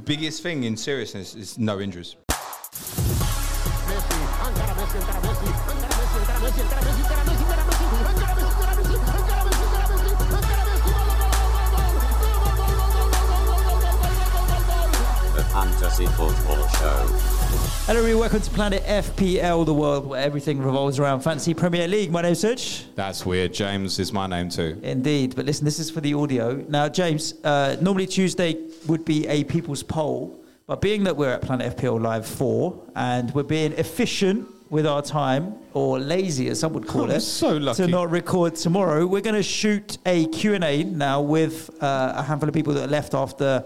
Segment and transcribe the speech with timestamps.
[0.00, 2.16] biggest thing in seriousness is no injuries.
[15.34, 17.39] The Fantasy Football Show.
[17.50, 18.20] Hello, everyone.
[18.20, 22.12] Welcome to Planet FPL, the world where everything revolves around Fantasy Premier League.
[22.12, 22.84] My name's Suj.
[22.94, 23.52] That's weird.
[23.52, 24.78] James is my name too.
[24.84, 25.34] Indeed.
[25.34, 26.64] But listen, this is for the audio.
[26.68, 31.42] Now, James, uh, normally Tuesday would be a people's poll, but being that we're at
[31.42, 36.72] Planet FPL Live 4 and we're being efficient with our time, or lazy as some
[36.74, 37.82] would call it, so lucky.
[37.82, 42.48] to not record tomorrow, we're going to shoot a Q&A now with uh, a handful
[42.48, 43.64] of people that left after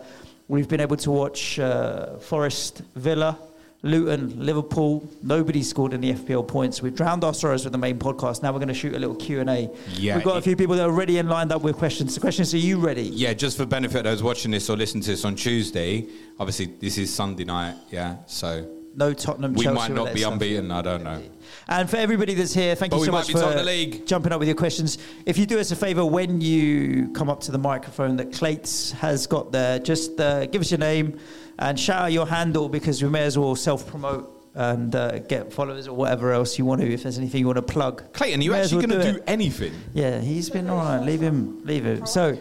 [0.48, 3.38] we've been able to watch uh, Forest Villa,
[3.84, 5.06] Luton, Liverpool.
[5.22, 6.80] Nobody scored any FPL points.
[6.80, 8.42] We've drowned our sorrows with the main podcast.
[8.42, 9.70] Now we're going to shoot a little Q&A.
[9.90, 12.14] Yeah, We've got a few people that are ready and lined up with questions.
[12.14, 13.02] The questions, are you ready?
[13.02, 16.06] Yeah, just for benefit of those watching this or listening to this on Tuesday,
[16.40, 20.70] obviously this is Sunday night, yeah, so No Tottenham, we Chelsea might not be unbeaten,
[20.70, 21.22] I don't know.
[21.68, 24.48] And for everybody that's here, thank But you so much for the jumping up with
[24.48, 24.96] your questions.
[25.26, 28.92] If you do us a favour, when you come up to the microphone that Clayts
[28.92, 31.18] has got there, just uh, give us your name
[31.58, 35.88] and shout out your handle because we may as well self-promote and uh, get followers
[35.88, 36.92] or whatever else you want to.
[36.92, 39.12] If there's anything you want to plug, Clayton, are you May actually well going to
[39.12, 39.24] do it.
[39.26, 39.72] anything?
[39.94, 41.00] Yeah, he's been all right.
[41.04, 41.64] Leave him.
[41.64, 42.06] Leave him.
[42.06, 42.38] So,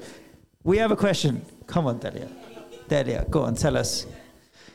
[0.63, 1.43] we have a question.
[1.67, 2.27] Come on, Delia.
[2.87, 4.05] Delia, go on, tell us.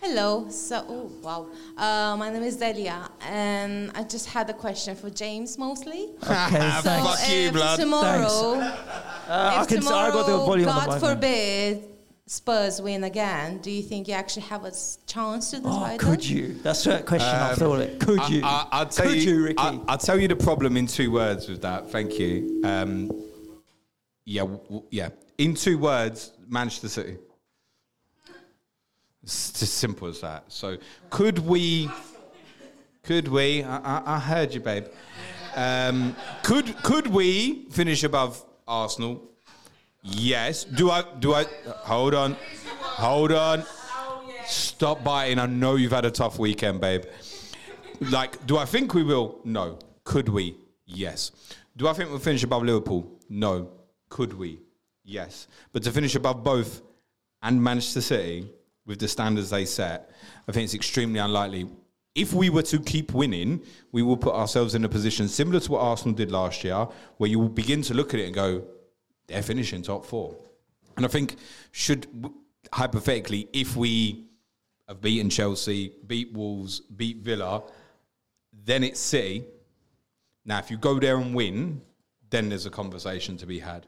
[0.02, 0.48] Hello.
[0.48, 1.46] So, oh, wow.
[1.76, 6.10] Uh, my name is Delia, and I just had a question for James mostly.
[6.22, 6.90] Okay, So.
[7.04, 7.78] Fuck you, blood.
[7.80, 9.80] tomorrow, Uh, I if can.
[9.80, 11.84] tomorrow, I got the volume on God the forbid,
[12.38, 14.72] Spurs win again, do you think you actually have a
[15.06, 16.10] chance to the Oh, title?
[16.10, 16.52] could you?
[16.62, 17.98] That's a question I thought it.
[18.00, 18.38] Could you?
[18.40, 19.56] Um, I, I, I'll tell Could you, you, Ricky?
[19.58, 21.90] I, I'll tell you the problem in two words with that.
[21.90, 22.60] Thank you.
[22.64, 23.10] Um,
[24.26, 25.08] yeah, w- w- yeah.
[25.38, 27.16] In two words, Manchester City.
[29.22, 30.44] It's as simple as that.
[30.48, 30.76] So,
[31.08, 31.88] could we?
[33.04, 33.62] Could we?
[33.62, 34.84] I, I, I heard you, babe.
[35.56, 39.22] Um, could could we finish above Arsenal?
[40.10, 40.64] Yes.
[40.64, 41.04] Do I?
[41.18, 41.44] Do I?
[41.84, 42.36] Hold on.
[42.80, 43.64] Hold on.
[44.46, 45.38] Stop biting.
[45.38, 47.04] I know you've had a tough weekend, babe.
[48.00, 49.40] Like, do I think we will?
[49.44, 49.78] No.
[50.04, 50.56] Could we?
[50.86, 51.32] Yes.
[51.76, 53.10] Do I think we'll finish above Liverpool?
[53.28, 53.70] No.
[54.08, 54.60] Could we?
[55.04, 55.48] Yes.
[55.72, 56.82] But to finish above both
[57.42, 58.48] and Manchester City
[58.86, 60.10] with the standards they set,
[60.48, 61.68] I think it's extremely unlikely.
[62.14, 65.72] If we were to keep winning, we will put ourselves in a position similar to
[65.72, 66.88] what Arsenal did last year,
[67.18, 68.64] where you will begin to look at it and go,
[69.28, 70.34] they're finishing top four.
[70.96, 71.36] And I think,
[71.70, 72.06] should
[72.72, 74.24] hypothetically, if we
[74.88, 77.62] have beaten Chelsea, beat Wolves, beat Villa,
[78.64, 79.44] then it's City.
[80.44, 81.82] Now, if you go there and win,
[82.30, 83.86] then there's a conversation to be had.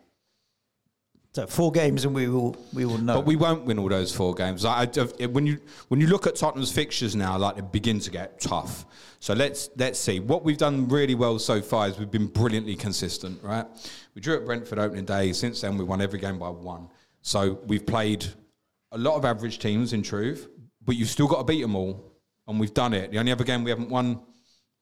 [1.33, 3.15] So four games and we will we will know.
[3.15, 4.65] But we won't win all those four games.
[4.65, 8.11] Like, I, when you when you look at Tottenham's fixtures now, like they begin to
[8.11, 8.85] get tough.
[9.21, 10.19] So let's let's see.
[10.19, 13.41] What we've done really well so far is we've been brilliantly consistent.
[13.45, 13.65] Right?
[14.15, 15.33] We drew at Brentford opening day.
[15.33, 16.89] Since then, we won every game by one.
[17.23, 18.27] So we've played
[18.91, 20.49] a lot of average teams in truth,
[20.85, 22.13] but you've still got to beat them all,
[22.49, 23.13] and we've done it.
[23.13, 24.21] The only other game we haven't won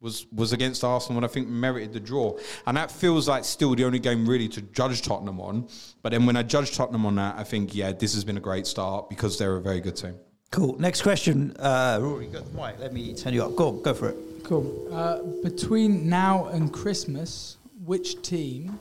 [0.00, 2.36] was was against Arsenal, and I think merited the draw.
[2.66, 5.68] And that feels like still the only game really to judge Tottenham on.
[6.02, 8.40] But then when I judge Tottenham on that, I think yeah, this has been a
[8.40, 10.14] great start because they're a very good team.
[10.50, 10.78] cool.
[10.78, 12.26] Next question, uh, Rory.
[12.26, 12.78] Got the mic.
[12.78, 13.56] Let me turn you up.
[13.56, 14.16] Go on, go for it.
[14.44, 14.88] Cool.
[14.90, 18.78] Uh, between now and Christmas, which team,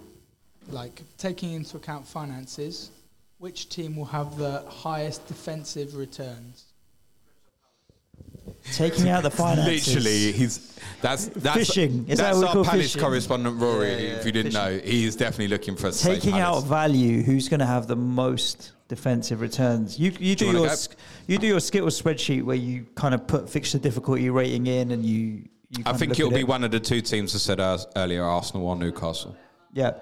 [0.69, 2.91] like taking into account finances,
[3.39, 6.66] which team will have the highest defensive returns?
[8.73, 9.87] Taking out the finances.
[9.95, 12.05] Literally, he's that's that's Fishing.
[12.07, 13.01] Is that that's what we our call Palace fishing?
[13.01, 13.91] correspondent Rory.
[13.91, 14.77] Yeah, yeah, if you didn't fishing.
[14.77, 17.21] know, he is definitely looking for a taking out value.
[17.21, 19.99] Who's going to have the most defensive returns?
[19.99, 20.69] You you do, you your
[21.27, 25.05] you do your Skittles spreadsheet where you kind of put fixture difficulty rating in, and
[25.05, 25.43] you.
[25.69, 26.47] you I think it'll be it.
[26.47, 29.35] one of the two teams I said uh, earlier, Arsenal or Newcastle.
[29.73, 29.93] Yeah.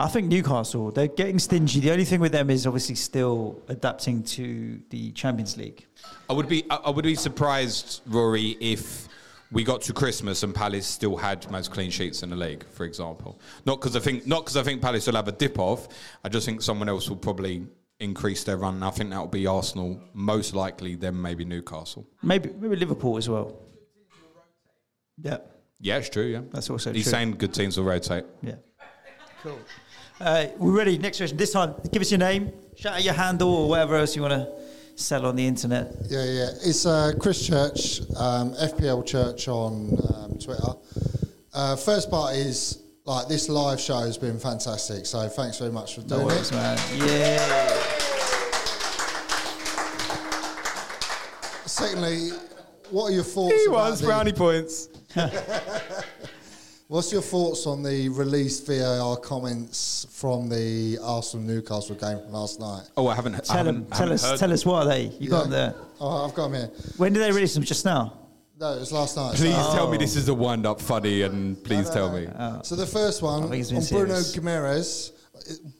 [0.00, 1.80] I think Newcastle, they're getting stingy.
[1.80, 5.86] The only thing with them is obviously still adapting to the Champions League.
[6.30, 9.08] I would be I I would be surprised, Rory, if
[9.50, 12.84] we got to Christmas and Palace still had most clean sheets in the league, for
[12.84, 13.40] example.
[13.66, 15.88] Not because I think not because I think Palace will have a dip off.
[16.24, 17.66] I just think someone else will probably
[17.98, 18.80] increase their run.
[18.84, 22.06] I think that will be Arsenal, most likely, then maybe Newcastle.
[22.22, 23.64] Maybe maybe Liverpool as well.
[25.20, 25.38] Yeah,
[25.80, 26.26] Yeah, it's true.
[26.26, 27.10] Yeah, that's also He's true.
[27.10, 28.24] saying good teams will rotate.
[28.42, 28.54] Yeah.
[29.42, 29.58] Cool.
[30.20, 30.98] Uh, we're ready.
[30.98, 31.36] Next question.
[31.36, 34.34] This time, give us your name, shout out your handle, or whatever else you want
[34.34, 34.48] to
[34.96, 35.94] sell on the internet.
[36.08, 36.50] Yeah, yeah.
[36.64, 40.72] It's uh, Chris Church, um, FPL Church on um, Twitter.
[41.54, 45.06] Uh, first part is like this live show has been fantastic.
[45.06, 46.78] So thanks very much for doing worries, it, man.
[46.96, 47.82] Yeah.
[51.64, 52.30] Secondly,
[52.90, 53.54] what are your thoughts?
[53.68, 54.88] about the- points.
[56.88, 62.58] What's your thoughts on the released VAR comments from the Arsenal Newcastle game from last
[62.60, 62.84] night?
[62.96, 63.34] Oh, I haven't.
[63.34, 63.86] I Tell haven't, them.
[63.90, 64.22] Tell haven't us.
[64.24, 65.02] heard Tell us what are they?
[65.20, 65.74] You got them there.
[66.00, 66.70] Oh, I've got them here.
[66.96, 67.62] When did they release them?
[67.62, 68.14] Just now.
[68.58, 69.34] No, it was last night.
[69.34, 72.26] Please So- tell me this is a wind up funny, and please tell me.
[72.38, 72.60] Oh.
[72.64, 74.34] So the first one on think Bruno serious.
[74.34, 75.10] Guimarães,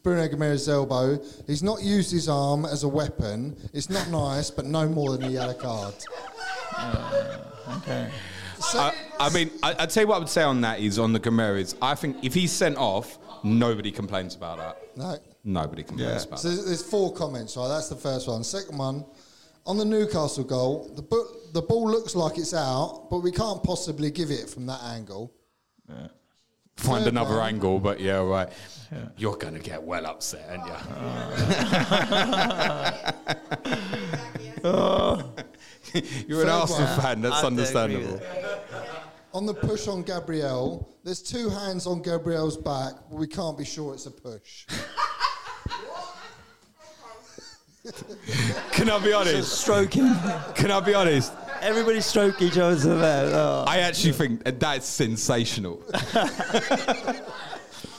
[0.03, 1.19] Bruno Guimarães's elbow.
[1.47, 3.57] He's not used his arm as a weapon.
[3.73, 5.95] It's not nice, but no more than a yellow card.
[6.77, 7.41] Oh,
[7.79, 8.11] okay.
[8.75, 11.21] I, I mean, I, I'd say what I would say on that is on the
[11.21, 11.75] Guimarães.
[11.83, 14.97] I think if he's sent off, nobody complains about that.
[14.97, 15.17] No.
[15.45, 16.55] Nobody complains about So that.
[16.57, 17.69] there's there's four comments, right?
[17.69, 18.43] That's the first one.
[18.45, 19.05] Second one,
[19.67, 23.63] on the Newcastle goal, the bu- the ball looks like it's out, but we can't
[23.63, 25.33] possibly give it from that angle.
[26.77, 27.49] Find Third another one.
[27.55, 28.49] angle, but yeah, right.
[29.17, 30.75] You're gonna get well upset, aren't you?
[36.27, 37.01] You're an Third Arsenal one.
[37.01, 37.21] fan.
[37.23, 38.21] That's I understandable.
[39.35, 43.65] On the push on Gabriel, there's two hands on Gabriel's back, but we can't be
[43.65, 44.67] sure it's a push.
[48.73, 49.61] Can I be honest?
[49.61, 50.15] Stroking.
[50.55, 51.33] Can I be honest?
[51.61, 53.31] Everybody stroke each other's there.
[53.35, 53.65] Oh.
[53.67, 55.83] I actually think that's sensational.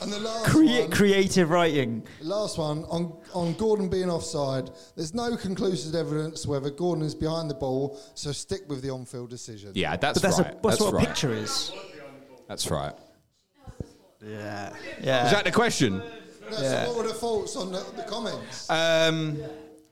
[0.01, 2.03] And the last Crea- one, creative writing.
[2.21, 4.69] last one on, on Gordon being offside.
[4.95, 9.29] There's no conclusive evidence whether Gordon is behind the ball, so stick with the on-field
[9.29, 9.71] decision.
[9.75, 10.53] Yeah, that's, But that's right.
[10.53, 11.03] a, that's, what right.
[11.03, 11.71] a picture is.
[12.47, 12.93] That's right.
[14.25, 14.73] Yeah.
[15.01, 15.25] yeah.
[15.25, 15.97] Is that the question?
[16.49, 18.69] No, so what were the thoughts on the, the comments?
[18.69, 19.37] Um,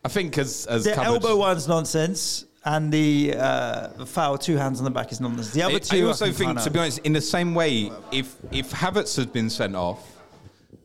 [0.04, 4.80] I think as as The covered- elbow one's nonsense, and the, uh, foul, two hands
[4.80, 5.52] on the back, is nonsense.
[5.54, 7.92] The other I- two, I also can think, to be honest, in the same way,
[8.12, 10.02] if if Havertz had been sent off,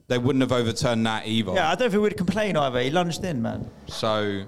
[0.09, 1.53] they wouldn't have overturned that either.
[1.55, 2.81] Yeah, I don't think we'd complain either.
[2.81, 3.69] He lunged in, man.
[3.89, 4.45] So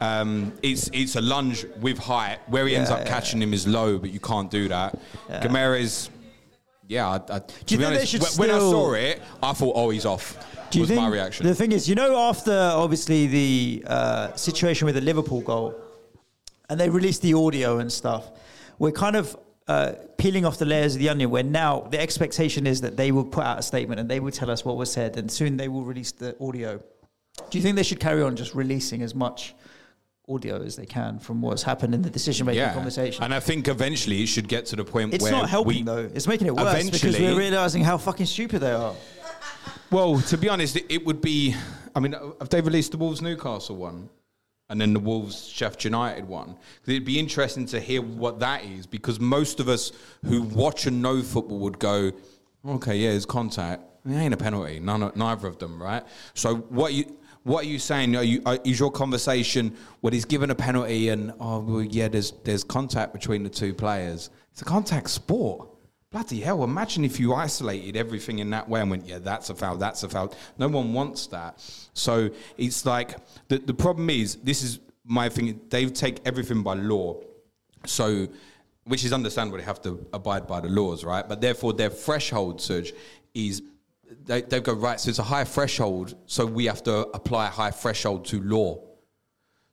[0.00, 2.38] um, it's it's a lunge with height.
[2.48, 4.98] Where he ends up yeah, catching him is low, but you can't do that.
[5.28, 5.42] Yeah.
[5.42, 6.08] Guimarães,
[6.88, 7.08] yeah.
[7.10, 9.52] I, I, to you be think they honest, should wh- when I saw it, I
[9.52, 10.26] thought, oh, he's off.
[10.70, 11.46] Do you was think, my reaction.
[11.46, 15.74] The thing is, you know, after obviously the uh, situation with the Liverpool goal,
[16.68, 18.30] and they released the audio and stuff,
[18.78, 21.30] we're kind of uh, peeling off the layers of the onion.
[21.30, 24.32] Where now the expectation is that they will put out a statement and they will
[24.32, 26.82] tell us what was said, and soon they will release the audio.
[27.50, 29.54] Do you think they should carry on just releasing as much
[30.28, 33.24] audio as they can from what's happened in the decision-making yeah, conversation?
[33.24, 35.82] and I think eventually it should get to the point It's where not helping we,
[35.82, 36.10] though.
[36.14, 38.94] It's making it worse because we're realizing how fucking stupid they are.
[39.90, 41.54] Well, to be honest, it, it would be.
[41.94, 44.08] I mean, have they released the Wolves Newcastle one,
[44.68, 46.56] and then the Wolves Sheffield United one?
[46.86, 49.92] It'd be interesting to hear what that is because most of us
[50.24, 52.12] who watch and know football would go,
[52.66, 53.82] "Okay, yeah, it's contact.
[54.06, 54.80] It ain't a penalty.
[54.80, 57.16] None, neither of them, right?" So what you.
[57.44, 58.16] What are you saying?
[58.16, 62.08] Are you, are, is your conversation when he's given a penalty and oh well, yeah,
[62.08, 64.30] there's there's contact between the two players.
[64.50, 65.68] It's a contact sport.
[66.14, 69.54] Bloody hell, imagine if you isolated everything in that way and went, yeah, that's a
[69.56, 70.32] foul, that's a foul.
[70.56, 71.60] No one wants that.
[71.92, 73.16] So it's like,
[73.48, 77.16] the, the problem is, this is my thing, they take everything by law.
[77.84, 78.28] So,
[78.84, 81.28] which is understandable, they have to abide by the laws, right?
[81.28, 82.92] But therefore, their threshold, Suj,
[83.34, 83.62] is
[84.24, 87.50] they, they go, right, so it's a high threshold, so we have to apply a
[87.50, 88.78] high threshold to law.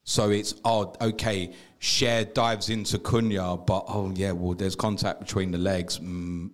[0.03, 5.49] So it's oh okay, Cher dives into Cunha, but oh yeah, well there's contact between
[5.49, 5.97] the legs.
[5.97, 6.51] Mm,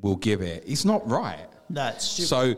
[0.00, 0.64] we'll give it.
[0.66, 1.46] It's not right.
[1.70, 2.28] That's stupid.
[2.28, 2.56] So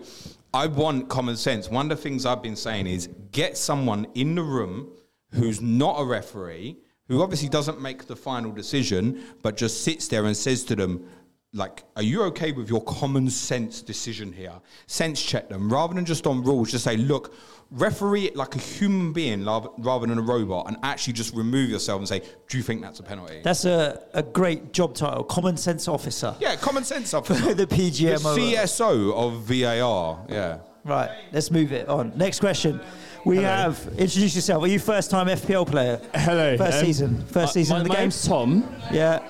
[0.54, 1.70] I want common sense.
[1.70, 4.90] One of the things I've been saying is get someone in the room
[5.32, 10.24] who's not a referee, who obviously doesn't make the final decision, but just sits there
[10.24, 11.06] and says to them,
[11.52, 14.54] like, are you okay with your common sense decision here?
[14.86, 16.70] Sense check them rather than just on rules.
[16.70, 17.34] Just say, look,
[17.70, 21.70] referee it like a human being rather rather than a robot, and actually just remove
[21.70, 23.40] yourself and say, do you think that's a penalty?
[23.42, 26.34] That's a, a great job title, common sense officer.
[26.40, 27.54] yeah, common sense officer.
[27.54, 28.34] the PGMO.
[28.34, 30.24] The CSO of VAR.
[30.28, 30.58] Yeah.
[30.84, 32.16] Right, let's move it on.
[32.16, 32.80] Next question.
[33.24, 34.62] We have introduce yourself.
[34.62, 36.00] Are you first time FPL player?
[36.14, 36.56] Hello.
[36.56, 37.26] First um, season.
[37.26, 38.02] First uh, season my, of the my game.
[38.04, 38.76] name's Tom.
[38.90, 39.22] Yeah.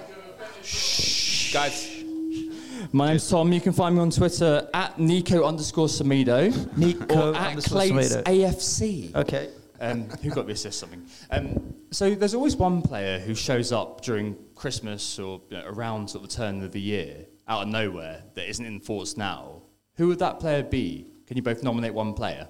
[0.62, 1.52] Shh.
[1.52, 1.87] Guys,
[2.92, 3.52] My name's Tom.
[3.52, 6.76] You can find me on Twitter at Nico underscore Samido.
[6.76, 8.22] Nico or at underscore Clayts Samido.
[8.22, 9.14] AFC.
[9.14, 9.50] Okay.
[9.80, 11.04] Um, who got me assist something?
[11.30, 16.08] Um, so there's always one player who shows up during Christmas or you know, around
[16.08, 19.62] sort of the turn of the year, out of nowhere, that isn't in thoughts now.
[19.96, 21.06] Who would that player be?
[21.26, 22.48] Can you both nominate one player?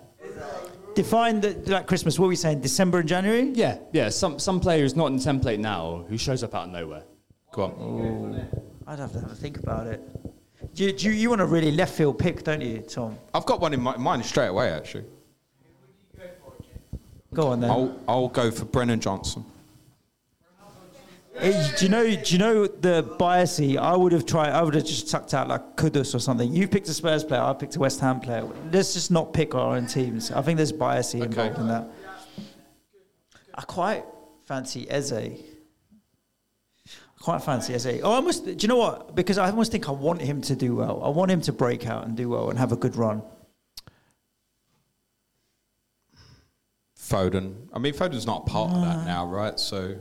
[0.94, 2.18] Define the, like Christmas.
[2.18, 2.60] What are we saying?
[2.60, 3.50] December and January?
[3.54, 4.08] Yeah, yeah.
[4.08, 7.02] Some some player who's not in the template now who shows up out of nowhere.
[7.52, 8.68] Go on.
[8.88, 10.00] I'd have to have a think about it.
[10.74, 13.18] Do you, do you, you want a really left field pick, don't you, Tom?
[13.34, 15.04] I've got one in my, mind straight away, actually.
[17.34, 17.70] Go on then.
[17.70, 19.44] I'll, I'll go for Brennan Johnson.
[21.40, 22.02] Do you know?
[22.02, 23.76] Do you know the biasy?
[23.76, 24.50] I would have tried.
[24.50, 26.52] I would have just tucked out like Kudus or something.
[26.52, 27.40] You picked a Spurs player.
[27.40, 28.48] I picked a West Ham player.
[28.72, 30.32] Let's just not pick our own teams.
[30.32, 31.88] I think there's biasy involved in that.
[33.54, 34.04] I quite
[34.46, 35.47] fancy Eze.
[37.20, 38.00] Quite fancy Eze.
[38.02, 38.44] Oh, I almost.
[38.44, 39.14] Do you know what?
[39.14, 41.02] Because I almost think I want him to do well.
[41.02, 43.22] I want him to break out and do well and have a good run.
[46.96, 47.54] Foden.
[47.72, 49.04] I mean, Foden's not part of that ah.
[49.04, 49.58] now, right?
[49.58, 49.96] So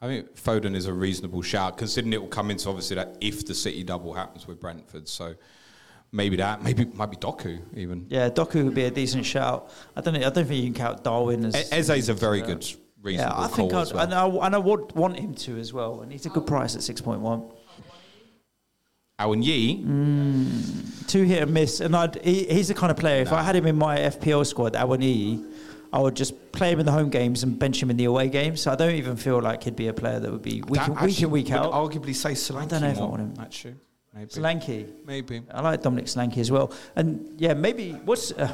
[0.00, 3.46] I think Foden is a reasonable shout, considering it will come into obviously that if
[3.46, 5.08] the City double happens with Brentford.
[5.08, 5.34] So
[6.12, 8.06] maybe that, maybe might be Doku even.
[8.08, 9.70] Yeah, Doku would be a decent shout.
[9.96, 10.14] I don't.
[10.14, 11.70] know- I don't think you can count Darwin as.
[11.72, 12.66] Eze's a very good,
[13.04, 14.02] Yeah, reasonable I think I'd, well.
[14.04, 16.00] and, I, and I would want him to as well.
[16.00, 17.42] And he's a good price at six point one.
[19.20, 19.76] Owen Yee,
[21.06, 23.22] Two hit and miss, and I'd, he, he's the kind of player.
[23.22, 25.44] If I had him in my FPL squad, Awani,
[25.92, 28.28] I would just play him in the home games and bench him in the away
[28.28, 28.62] games.
[28.62, 30.88] So I don't even feel like he'd be a player that would be week, That
[30.88, 31.72] in, week in week out.
[31.72, 33.34] arguably say Solanke I don't know if I want him.
[33.38, 33.74] Actually,
[34.12, 34.30] maybe.
[34.30, 34.88] Solanke.
[35.06, 35.42] Maybe.
[35.52, 36.72] I like Dominic Solanke as well.
[36.96, 38.32] And yeah, maybe what's.
[38.32, 38.52] Uh,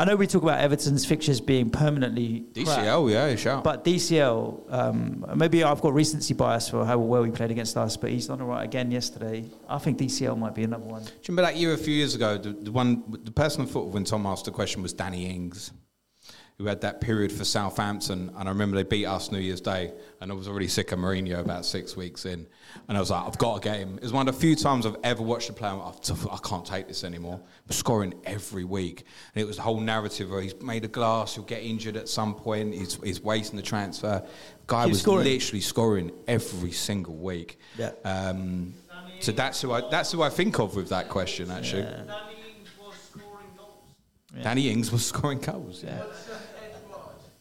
[0.00, 3.62] I know we talk about Everton's fixtures being permanently crap, DCL, yeah, shout.
[3.62, 7.98] But DCL, um, maybe I've got recency bias for how well he played against us,
[7.98, 9.44] but he's done all right again yesterday.
[9.68, 11.02] I think DCL might be another one.
[11.02, 12.38] Do you remember that year a few years ago?
[12.38, 15.70] The, the one, the person on football when Tom asked the question was Danny Ings,
[16.60, 19.94] who had that period for Southampton, and I remember they beat us New Year's Day,
[20.20, 22.46] and I was already sick of Mourinho about six weeks in,
[22.86, 23.88] and I was like, I've got a game.
[23.88, 23.96] him.
[23.96, 25.72] It was one of the few times I've ever watched a player.
[25.72, 27.40] I've, I can't take this anymore.
[27.66, 31.34] But scoring every week, and it was the whole narrative where he's made a glass,
[31.34, 34.22] he'll get injured at some point, he's, he's wasting the transfer.
[34.66, 35.24] Guy Keep was scoring.
[35.24, 37.58] literally scoring every single week.
[37.78, 37.92] Yeah.
[38.04, 38.74] Um,
[39.20, 41.86] so that's who I that's who I think of with that question actually.
[44.42, 45.82] Danny Ings was scoring goals.
[45.82, 46.02] Yeah.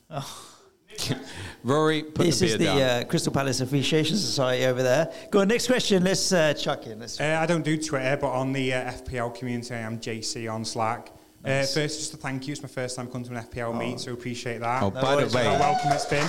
[1.63, 2.81] Rory, put this the is the down.
[2.81, 5.11] uh, Crystal Palace Appreciation Society over there.
[5.31, 6.03] Go on, next question.
[6.03, 6.99] Let's uh, chuck in.
[6.99, 10.65] Let's Uh, I don't do Twitter, but on the uh, FPL community, I'm JC on
[10.65, 11.11] Slack.
[11.43, 11.75] Nice.
[11.75, 12.51] Uh, first, just a thank you.
[12.53, 14.83] It's my first time coming to an FPL meet, so appreciate that.
[14.83, 16.27] Oh, by the way- how welcome it's been.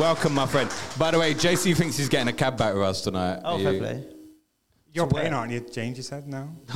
[0.00, 0.70] Welcome, my friend.
[0.98, 3.40] By the way, JC thinks he's getting a cab back with us tonight.
[3.44, 4.04] Oh, Are fair you- play.
[4.98, 5.96] You're So playing, aren't you, James?
[5.96, 6.48] You said no.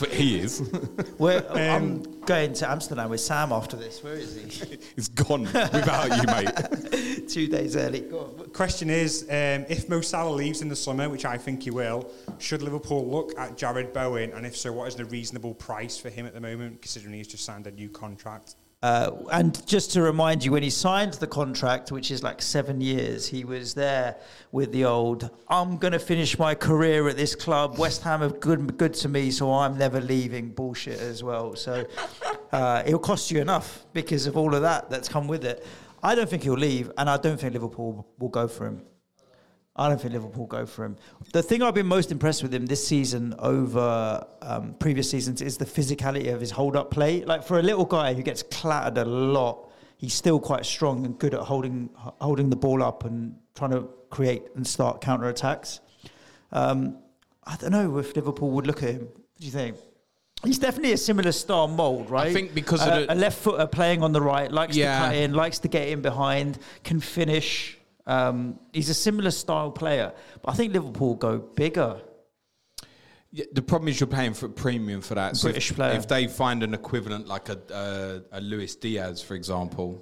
[0.00, 0.62] But he is.
[1.18, 4.02] We're, I'm Um, going to Amsterdam with Sam after this.
[4.02, 4.78] Where is he?
[4.94, 7.28] he's gone without you, mate.
[7.28, 8.00] Two days early.
[8.02, 8.50] Go on.
[8.50, 12.08] Question is, um, if Mo Salah leaves in the summer, which I think he will,
[12.38, 14.30] should Liverpool look at Jarrod Bowen?
[14.32, 17.26] And if so, what is the reasonable price for him at the moment, considering he's
[17.26, 18.54] just signed a new contract?
[18.84, 22.82] Uh, and just to remind you, when he signed the contract, which is like seven
[22.82, 24.14] years, he was there
[24.52, 27.78] with the old, I'm going to finish my career at this club.
[27.78, 31.56] West Ham have good, good to me, so I'm never leaving bullshit as well.
[31.56, 31.86] So
[32.52, 35.66] uh, it'll cost you enough because of all of that that's come with it.
[36.02, 38.82] I don't think he'll leave, and I don't think Liverpool will go for him.
[39.76, 40.96] I don't think Liverpool go for him.
[41.32, 45.56] The thing I've been most impressed with him this season over um, previous seasons is
[45.56, 47.24] the physicality of his hold-up play.
[47.24, 51.18] Like for a little guy who gets clattered a lot, he's still quite strong and
[51.18, 51.90] good at holding
[52.20, 55.80] holding the ball up and trying to create and start counter attacks.
[56.52, 56.98] Um,
[57.44, 59.00] I don't know if Liverpool would look at him.
[59.02, 59.76] What do you think?
[60.44, 62.28] He's definitely a similar star mould, right?
[62.28, 65.00] I think because of a, the- a left footer playing on the right, likes Yeah.
[65.00, 67.76] to cut in, likes to get in behind, can finish.
[68.06, 72.00] Um, he's a similar style player, but I think Liverpool go bigger.
[73.30, 75.36] Yeah, the problem is you're paying for a premium for that.
[75.36, 75.92] So British if, player.
[75.92, 80.00] if they find an equivalent like a uh, a Luis Diaz, for example,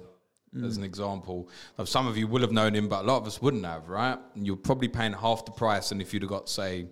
[0.63, 1.49] as an example,
[1.85, 4.19] some of you will have known him, but a lot of us wouldn't have, right?
[4.35, 6.87] And you're probably paying half the price than if you'd have got say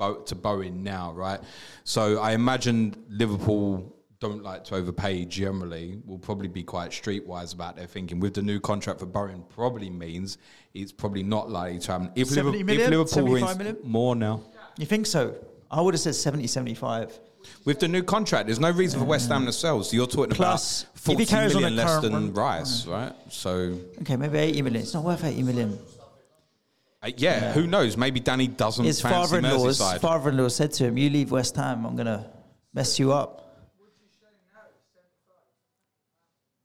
[0.00, 1.40] to Bowen now, right?
[1.84, 5.98] So I imagine Liverpool don't like to overpay generally.
[6.06, 8.20] Will probably be quite streetwise about their thinking.
[8.20, 10.38] With the new contract for Bowen, probably means
[10.74, 12.10] it's probably not likely to happen.
[12.14, 12.82] If, 70 Liverpool, million?
[12.84, 13.78] if Liverpool wins million?
[13.82, 14.42] more now.
[14.78, 15.34] You think so?
[15.70, 17.18] I would have said 70, 75.
[17.64, 19.82] With the new contract, there's no reason for West Ham to sell.
[19.82, 23.14] So you're talking Plus, about if he 40 carries on less than run- Rice, right?
[23.30, 24.82] So Okay, maybe 80 million.
[24.82, 25.78] It's not worth 80 million.
[27.02, 27.96] Uh, yeah, who knows?
[27.96, 30.00] Maybe Danny doesn't His Merseyside.
[30.00, 32.26] father-in-law said to him, "You leave West Ham, I'm gonna
[32.74, 33.39] mess you up."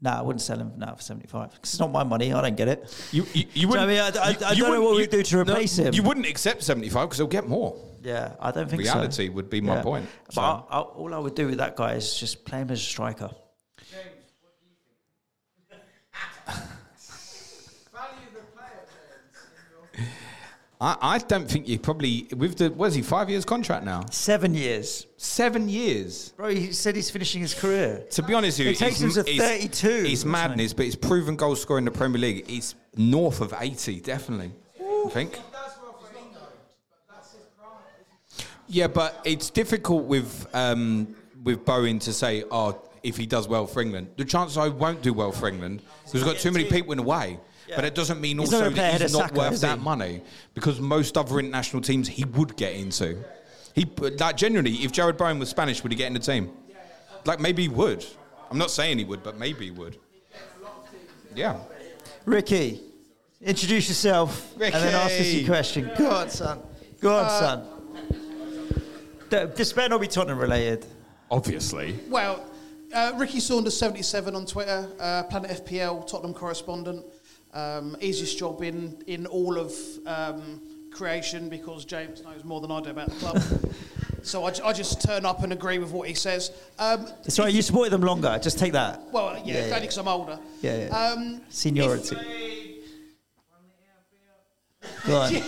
[0.02, 1.50] Nah, I wouldn't sell him now for seventy-five.
[1.50, 2.32] 'Cause it's not my money.
[2.34, 3.08] I don't get it.
[3.12, 4.16] You, you, you Do you know what I wouldn't.
[4.16, 5.94] mean, I, I, I don't know what we'd do to no, replace him.
[5.94, 7.76] You wouldn't accept 75 because he'll get more.
[8.04, 8.94] Yeah, I don't think so.
[8.94, 9.82] Reality would be my Yeah.
[9.84, 10.06] point.
[10.28, 12.70] But So- I, I, all I would do with that guy is just play him
[12.72, 13.32] as a striker.
[20.86, 24.06] I, I don't think you probably with the what is he five years contract now?
[24.12, 25.08] Seven years.
[25.18, 26.30] Seven years.
[26.38, 28.06] Bro, he said he's finishing his career.
[28.12, 30.74] To be honest with you, It takes he's- him to he's- 32 It's or madness,
[30.74, 34.52] but his proven goal scorer in the Premier League is north of 80, definitely.
[34.80, 35.40] I think.
[38.68, 43.66] Yeah, but it's difficult with um, with Bowen to say, oh, if he does well
[43.66, 44.08] for England.
[44.18, 46.98] The chances I won't do well for England because we've got too many people in
[46.98, 47.40] the way.
[47.74, 50.22] But it doesn't mean He's also gonna that he's not Saka, worth is that money
[50.54, 53.24] because most other international teams he would get into.
[53.74, 53.86] He
[54.20, 56.52] like genuinely, if Jarrod Bowen was Spanish, would he get in the team?
[57.26, 58.06] Like maybe he would.
[58.52, 59.98] I'm not saying he would, but maybe he would.
[61.34, 61.60] Yeah.
[62.26, 62.82] Ricky,
[63.42, 65.92] introduce yourself and then ask us your question.
[65.98, 66.60] Go on, son.
[67.02, 67.68] Go on, Uh, son.
[69.56, 70.86] This better not be Tottenham related.
[71.30, 72.00] Obviously.
[72.08, 72.46] Well,
[72.94, 77.06] uh, Ricky Saunders, 77 on Twitter, uh, Planet FPL, Tottenham correspondent.
[77.56, 79.74] Um, easiest job in, in all of
[80.06, 83.42] um, creation because James knows more than I do about the club.
[84.24, 86.52] so I, I just turn up and agree with what he says.
[86.78, 88.38] Um, It's all right, you supported them longer.
[88.44, 89.02] Just take that.
[89.14, 90.38] well, yeah, Yeah, only because I'm older.
[90.62, 90.98] Yeah, yeah.
[90.98, 92.18] Um, Seniority.
[95.08, 95.34] Go on.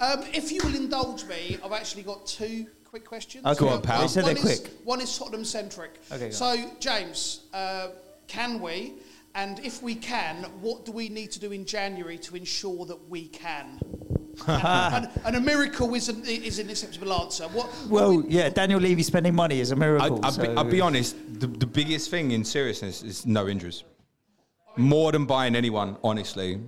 [0.00, 3.46] Um, if you will indulge me, I've actually got two quick questions.
[3.46, 3.58] Okay.
[3.58, 4.00] Go on, pal.
[4.00, 4.72] One- said one they're is- quick.
[4.84, 5.92] One is Tottenham centric.
[6.12, 7.88] Okay, So, James, uh,
[8.26, 8.94] can we,
[9.34, 13.08] and if we can, what do we need to do in January to ensure that
[13.08, 13.80] we can?
[14.48, 17.44] and, and a miracle isn't is an acceptable answer.
[17.44, 17.70] What?
[17.88, 20.20] Well, yeah, Daniel Levy spending money is a miracle.
[20.24, 21.16] I'll, be, so- I'll be honest.
[21.40, 23.84] The, the biggest thing in seriousness is no injuries.
[24.76, 26.60] More than buying anyone, honestly.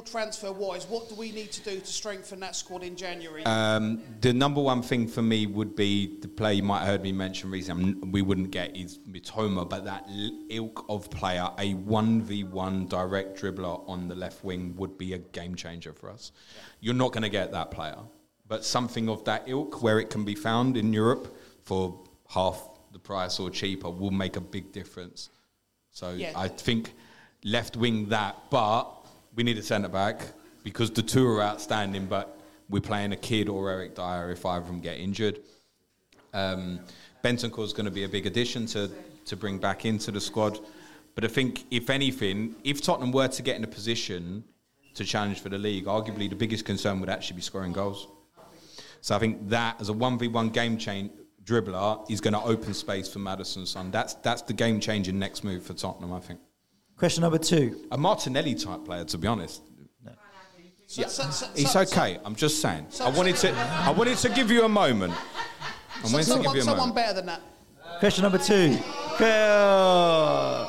[0.00, 3.44] More transfer wise, what do we need to do to strengthen that squad in January?
[3.44, 7.02] Um, the number one thing for me would be the player you might have heard
[7.02, 7.92] me mention recently.
[8.08, 10.08] We wouldn't get is Mitoma, but that
[10.48, 15.12] ilk of player, a one v one direct dribbler on the left wing, would be
[15.12, 16.32] a game changer for us.
[16.80, 17.98] You're not going to get that player,
[18.48, 22.98] but something of that ilk where it can be found in Europe for half the
[22.98, 25.28] price or cheaper will make a big difference.
[25.90, 26.32] So Yeah.
[26.34, 26.94] I think
[27.44, 28.99] left wing that, but
[29.40, 30.20] we need a centre back
[30.64, 32.04] because the two are outstanding.
[32.04, 35.40] But we're playing a kid or Eric Dier if either of them get injured.
[36.34, 36.80] Um,
[37.24, 38.90] is going to be a big addition to
[39.24, 40.58] to bring back into the squad.
[41.14, 44.44] But I think if anything, if Tottenham were to get in a position
[44.92, 48.08] to challenge for the league, arguably the biggest concern would actually be scoring goals.
[49.00, 51.08] So I think that as a one v one game chain
[51.44, 53.90] dribbler is going to open space for Maddison's son.
[53.90, 56.12] That's that's the game changing next move for Tottenham.
[56.12, 56.40] I think
[57.00, 57.80] Question number two.
[57.90, 59.62] a Martinelli type player, to be honest.
[60.86, 62.18] So- so- so- He's so- okay.
[62.26, 62.88] I'm just saying.
[62.90, 63.54] so- I wanted to.
[63.54, 65.14] I wanted to give you a moment.
[65.14, 65.16] I
[66.06, 66.94] So- wanted to give someone, you a someone moment.
[66.96, 67.40] better than that.
[68.00, 68.78] Question number two.
[69.18, 70.68] Go.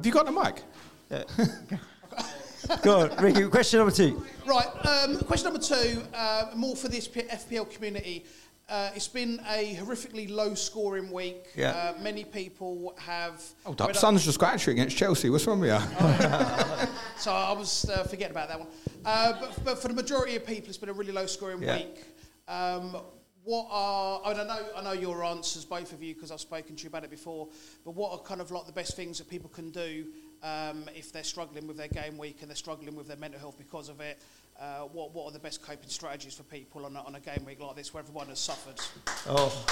[0.00, 0.62] Have you got the mic?
[1.10, 2.76] Yeah.
[2.82, 3.46] Go on, Ricky.
[3.48, 4.24] Question number two.
[4.46, 4.66] Right.
[4.86, 8.24] Um, question number two, uh, more for this P- FPL community.
[8.66, 11.44] Uh, it's been a horrifically low-scoring week.
[11.54, 11.72] Yeah.
[11.72, 13.42] Uh, many people have.
[13.66, 13.88] Oh, up.
[13.88, 15.28] read Sun's just got actually against Chelsea.
[15.28, 15.78] What's wrong with you?
[17.18, 18.68] So I was uh, forgetting about that one.
[19.04, 21.76] Uh, but, but for the majority of people, it's been a really low-scoring Yeah.
[21.76, 22.04] week.
[22.48, 22.96] Um,
[23.44, 26.40] what are I, mean, I know I know your answers, both of you, because I've
[26.40, 27.48] spoken to you about it before.
[27.84, 30.06] But what are kind of like the best things that people can do
[30.42, 33.56] um, if they're struggling with their game week and they're struggling with their mental health
[33.58, 34.18] because of it?
[34.60, 37.42] Uh, what what are the best coping strategies for people on a, on a game
[37.46, 38.78] week like this where everyone has suffered?
[39.26, 39.66] Oh,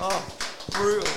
[0.00, 0.36] oh,
[0.72, 1.08] brutal.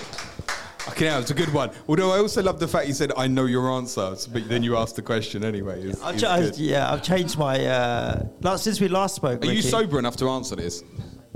[0.89, 1.71] Okay, yeah, it's a good one.
[1.87, 4.77] Although I also love the fact you said, I know your answers," but then you
[4.77, 5.81] asked the question anyway.
[5.81, 7.65] It's, I've, it's ch- I've- yeah, I've changed my.
[7.65, 9.43] Uh, last, since we last spoke.
[9.43, 10.83] Are you sober enough to answer this?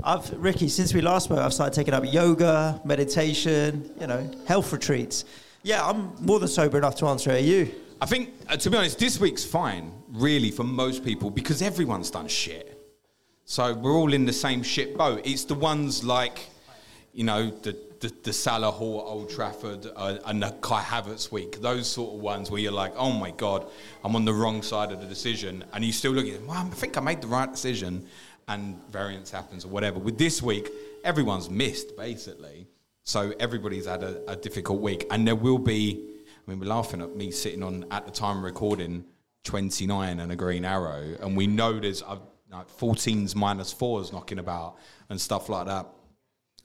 [0.02, 0.68] I've Ricky.
[0.68, 3.90] Since we last spoke, I've started taking up yoga, meditation.
[4.00, 5.24] You know, health retreats.
[5.62, 7.32] Yeah, I'm more than sober enough to answer.
[7.32, 7.74] Are you?
[8.00, 12.10] I think, uh, to be honest, this week's fine, really, for most people, because everyone's
[12.10, 12.78] done shit.
[13.44, 15.20] So we're all in the same shit boat.
[15.24, 16.48] It's the ones like,
[17.12, 21.60] you know, the the, the Salah Hall Old Trafford uh, and the Kai Havertz week.
[21.60, 23.66] Those sort of ones where you're like, oh my god,
[24.02, 26.46] I'm on the wrong side of the decision, and you still look at it.
[26.46, 28.06] Well, I think I made the right decision,
[28.50, 29.98] and variance happens or whatever.
[29.98, 30.70] With this week,
[31.04, 32.66] everyone's missed basically.
[33.04, 36.06] So everybody's had a, a difficult week, and there will be.
[36.26, 39.04] I mean, we're laughing at me sitting on at the time of recording
[39.44, 42.18] 29 and a green arrow, and we know there's uh,
[42.50, 44.76] like 14s minus fours knocking about
[45.08, 45.86] and stuff like that.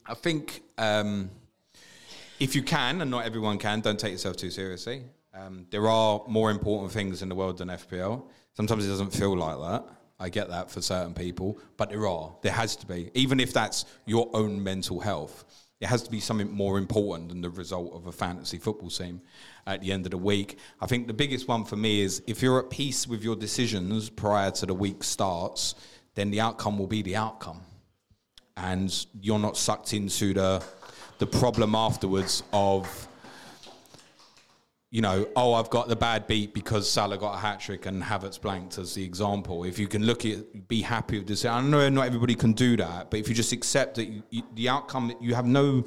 [0.07, 1.29] I think um,
[2.39, 5.03] if you can, and not everyone can, don't take yourself too seriously.
[5.33, 8.23] Um, there are more important things in the world than FPL.
[8.53, 9.95] Sometimes it doesn't feel like that.
[10.19, 12.35] I get that for certain people, but there are.
[12.41, 15.45] There has to be, even if that's your own mental health.
[15.81, 19.21] It has to be something more important than the result of a fantasy football team
[19.67, 20.57] at the end of the week.
[20.79, 24.09] I think the biggest one for me is if you're at peace with your decisions
[24.09, 25.75] prior to the week starts,
[26.15, 27.61] then the outcome will be the outcome
[28.57, 30.63] and you're not sucked into the
[31.17, 33.07] the problem afterwards of
[34.95, 38.01] you know, oh, I've got the bad beat because Salah got a hat trick and
[38.01, 39.65] Havertz blanked as the example.
[39.65, 41.43] If you can look at, be happy with this.
[41.43, 44.43] I know not everybody can do that, but if you just accept that you, you,
[44.53, 45.83] the outcome, you have no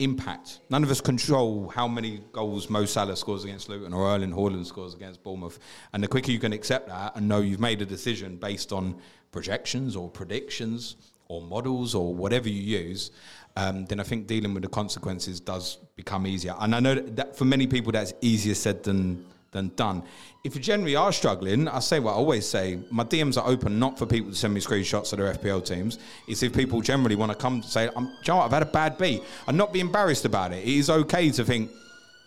[0.00, 0.58] impact.
[0.70, 4.66] None of us control how many goals Mo Salah scores against Luton or Erling Haaland
[4.66, 5.60] scores against Bournemouth.
[5.92, 8.96] And the quicker you can accept that and know you've made a decision based on
[9.30, 10.96] projections or predictions
[11.28, 13.12] or models or whatever you use,
[13.56, 16.54] um, then I think dealing with the consequences does become easier.
[16.58, 20.02] And I know that, for many people that's easier said than than done.
[20.44, 22.80] If you generally are struggling, I say what I always say.
[22.90, 25.98] My DMs are open not for people to send me screenshots of their FPL teams.
[26.26, 29.22] It's if people generally want to come say, I'm, Joe, I've had a bad beat,
[29.46, 30.64] and not be embarrassed about it.
[30.64, 31.70] It is okay to think,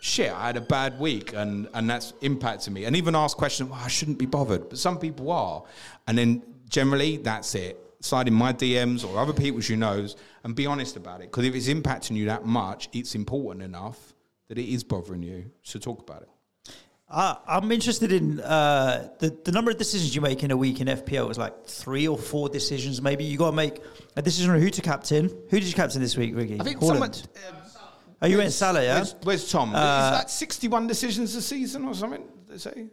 [0.02, 2.86] shit, I had a bad week, and and that's impacted me.
[2.86, 5.64] And even ask questions, well, I shouldn't be bothered, but some people are.
[6.08, 7.85] And then generally, that's it.
[8.06, 11.32] Slide in my DMs or other people's you knows, and be honest about it.
[11.32, 14.14] Because if it's impacting you that much, it's important enough
[14.48, 15.50] that it is bothering you.
[15.64, 16.30] So talk about it.
[17.10, 20.82] Uh, I'm interested in uh, the the number of decisions you make in a week
[20.82, 23.02] in FPL is like three or four decisions.
[23.02, 23.82] Maybe you got to make
[24.16, 25.30] a decision on who to captain.
[25.50, 26.60] Who did you captain this week, Ricky?
[26.60, 26.88] I think Haaland.
[26.88, 27.62] someone.
[28.22, 28.96] oh, you went Salah, yeah.
[28.96, 29.74] Where's, where's Tom?
[29.74, 32.24] Uh, is that 61 decisions a season or something?
[32.50, 32.88] They say.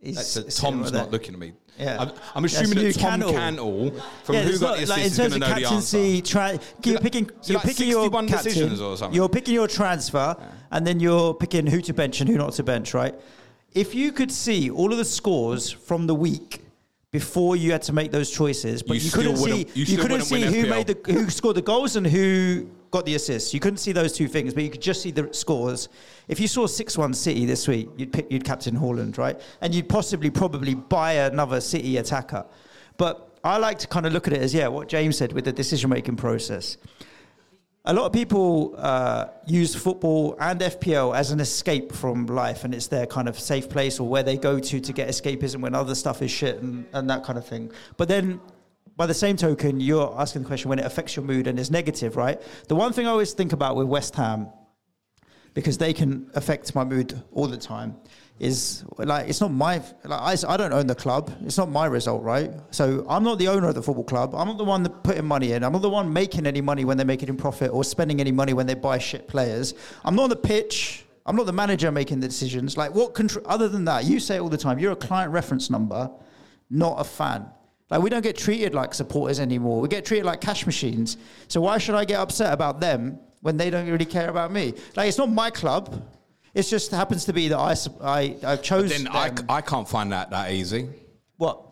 [0.00, 1.52] He's That's a, Tom's not looking at me.
[1.78, 1.96] Yeah.
[2.00, 3.32] I'm, I'm assuming you, that Tom Cannell.
[3.32, 3.90] Cannell
[4.24, 5.60] from yeah, Who Got not, the like, in terms of to know the answer.
[5.62, 9.16] captaincy, tra- you're picking, it you're like picking your 61 captain, decisions or something?
[9.16, 10.36] You're picking your transfer,
[10.70, 13.14] and then you're picking who to bench and who not to bench, right?
[13.74, 16.62] If you could see all of the scores from the week
[17.10, 20.22] before you had to make those choices, but You you, couldn't see you you, couldn't
[20.22, 20.70] see who FPL.
[20.70, 23.52] made the who scored the goals and who got the assists.
[23.52, 25.88] You couldn't see those two things, but you could just see the scores.
[26.28, 29.40] If you saw six one City this week, you'd pick you'd captain Haaland, right?
[29.60, 32.46] And you'd possibly probably buy another City attacker.
[32.96, 35.44] But I like to kind of look at it as yeah, what James said with
[35.44, 36.76] the decision making process.
[37.84, 42.74] A lot of people uh, use football and FPL as an escape from life, and
[42.74, 45.74] it's their kind of safe place or where they go to to get escapism when
[45.74, 47.72] other stuff is shit and, and that kind of thing.
[47.96, 48.40] But then,
[48.98, 51.70] by the same token, you're asking the question when it affects your mood and is
[51.70, 52.42] negative, right?
[52.66, 54.48] The one thing I always think about with West Ham,
[55.54, 57.94] because they can affect my mood all the time,
[58.40, 61.32] is like it's not my like I, I don't own the club.
[61.42, 62.50] It's not my result, right?
[62.70, 64.34] So I'm not the owner of the football club.
[64.34, 65.62] I'm not the one that putting money in.
[65.62, 68.20] I'm not the one making any money when they make it in profit or spending
[68.20, 69.74] any money when they buy shit players.
[70.04, 71.04] I'm not on the pitch.
[71.24, 72.76] I'm not the manager making the decisions.
[72.76, 73.44] Like what control?
[73.48, 74.80] Other than that, you say it all the time.
[74.80, 76.10] You're a client reference number,
[76.68, 77.46] not a fan.
[77.90, 79.80] Like we don't get treated like supporters anymore.
[79.80, 81.16] We get treated like cash machines.
[81.48, 84.74] So why should I get upset about them when they don't really care about me?
[84.96, 86.02] Like it's not my club.
[86.54, 88.90] It just happens to be that I I, I chose.
[88.90, 89.46] Then I, them.
[89.48, 90.88] I can't find that that easy.
[91.36, 91.64] What?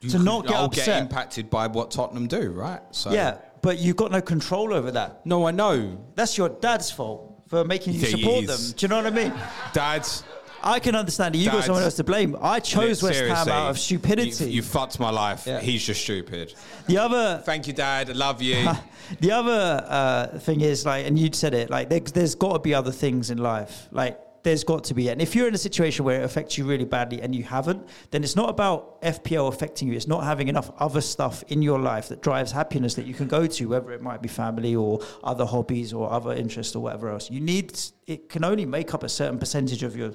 [0.00, 0.86] You to not get I'll upset.
[0.86, 2.80] get impacted by what Tottenham do, right?
[2.92, 5.26] So Yeah, but you've got no control over that.
[5.26, 5.98] No, I know.
[6.14, 8.60] That's your dad's fault for making you Yeah, support them.
[8.76, 9.32] Do you know what I mean?
[9.72, 10.22] Dads,
[10.62, 12.36] I can understand that you got Dad, someone else to blame.
[12.40, 14.46] I chose West Ham out of stupidity.
[14.46, 15.44] You, you fucked my life.
[15.60, 16.54] He's just stupid.
[16.86, 18.10] The other, thank you, Dad.
[18.10, 18.68] I love you.
[19.20, 22.58] the other uh, thing is like, and you said it, like there, there's got to
[22.58, 24.20] be other things in life, like.
[24.44, 26.84] There's got to be, and if you're in a situation where it affects you really
[26.84, 29.94] badly and you haven't, then it's not about FPL affecting you.
[29.94, 33.26] It's not having enough other stuff in your life that drives happiness that you can
[33.26, 37.10] go to, whether it might be family or other hobbies or other interests or whatever
[37.10, 37.28] else.
[37.30, 40.14] You need it can only make up a certain percentage of your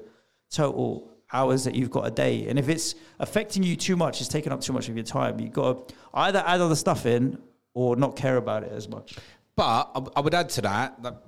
[0.54, 2.48] total hours that you've got a day.
[2.48, 5.40] And if it's affecting you too much, it's taking up too much of your time,
[5.40, 7.40] you've got to either add other stuff in
[7.74, 9.16] or not care about it as much.
[9.56, 11.24] But I, would add to that that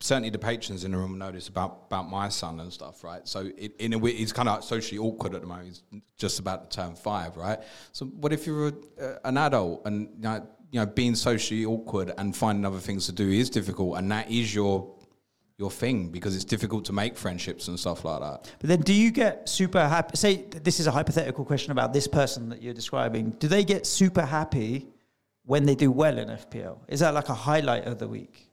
[0.00, 3.26] certainly the patrons in the room notice about about my son and stuff, right?
[3.26, 5.80] So it, in a way, he's kind of socially awkward at the moment.
[5.90, 7.58] He's just about to turn five, right?
[7.92, 8.72] So what if you're a,
[9.24, 13.12] an adult and you know, you know being socially awkward and finding other things to
[13.12, 14.92] do is difficult, and that is your
[15.62, 18.52] your thing because it's difficult to make friendships and stuff like that.
[18.60, 20.16] But then do you get super happy?
[20.16, 20.32] Say
[20.68, 23.30] this is a hypothetical question about this person that you're describing.
[23.42, 24.88] Do they get super happy
[25.44, 26.78] when they do well in FPL?
[26.88, 28.48] Is that like a highlight of the week?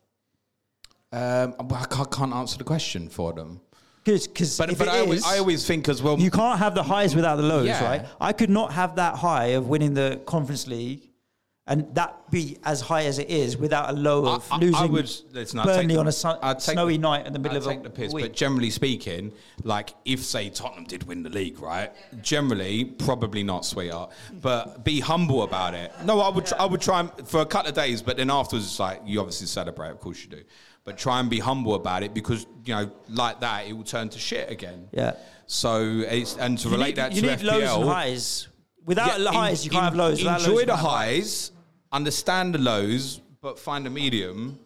[1.12, 3.60] Um, I can't, answer the question for them.
[4.04, 6.20] Because but, but I, always, I always think as well.
[6.20, 7.84] You can't have the highs without the lows, Yeah.
[7.84, 8.06] right?
[8.22, 11.09] I could not have that high of winning the Conference League
[11.70, 14.92] and that be as high as it is without a low of I- I losing
[14.92, 17.64] would- listen, I'd Burnley take- on a take snowy the- night in the middle I'd
[17.64, 18.26] of take a the piss, week.
[18.26, 19.32] but generally speaking,
[19.64, 21.92] like if say Tottenham did win the league, right?
[22.22, 24.12] Generally, probably not, sweetheart.
[24.42, 25.92] But be humble about it.
[26.04, 28.66] No, I would tr- I would try for a couple of days, but then afterwards,
[28.66, 30.42] it's like you obviously celebrate, of course you do.
[30.86, 34.10] But try and be humble about it because you know, like that, it will turn
[34.10, 34.88] to shit again.
[34.92, 35.14] Yeah.
[35.46, 38.48] So it's and to You relate need- that you to need FPL, lows and highs.
[38.86, 40.18] Without yeah, highs, you can't have lows.
[40.18, 41.52] Without Enjoy lows, the highs,
[41.92, 44.60] understand the lows, but find a medium.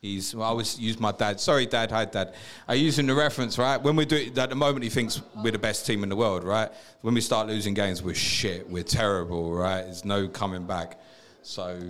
[0.00, 0.34] He's.
[0.34, 1.40] Well, I always use my dad.
[1.40, 1.90] Sorry, dad.
[1.90, 2.34] Hi, dad.
[2.68, 3.80] I use him the reference, right?
[3.80, 6.16] When we do it, at the moment, he thinks we're the best team in the
[6.16, 6.70] world, right?
[7.00, 8.68] When we start losing games, we're shit.
[8.68, 9.82] We're terrible, right?
[9.82, 11.00] There's no coming back.
[11.42, 11.80] So.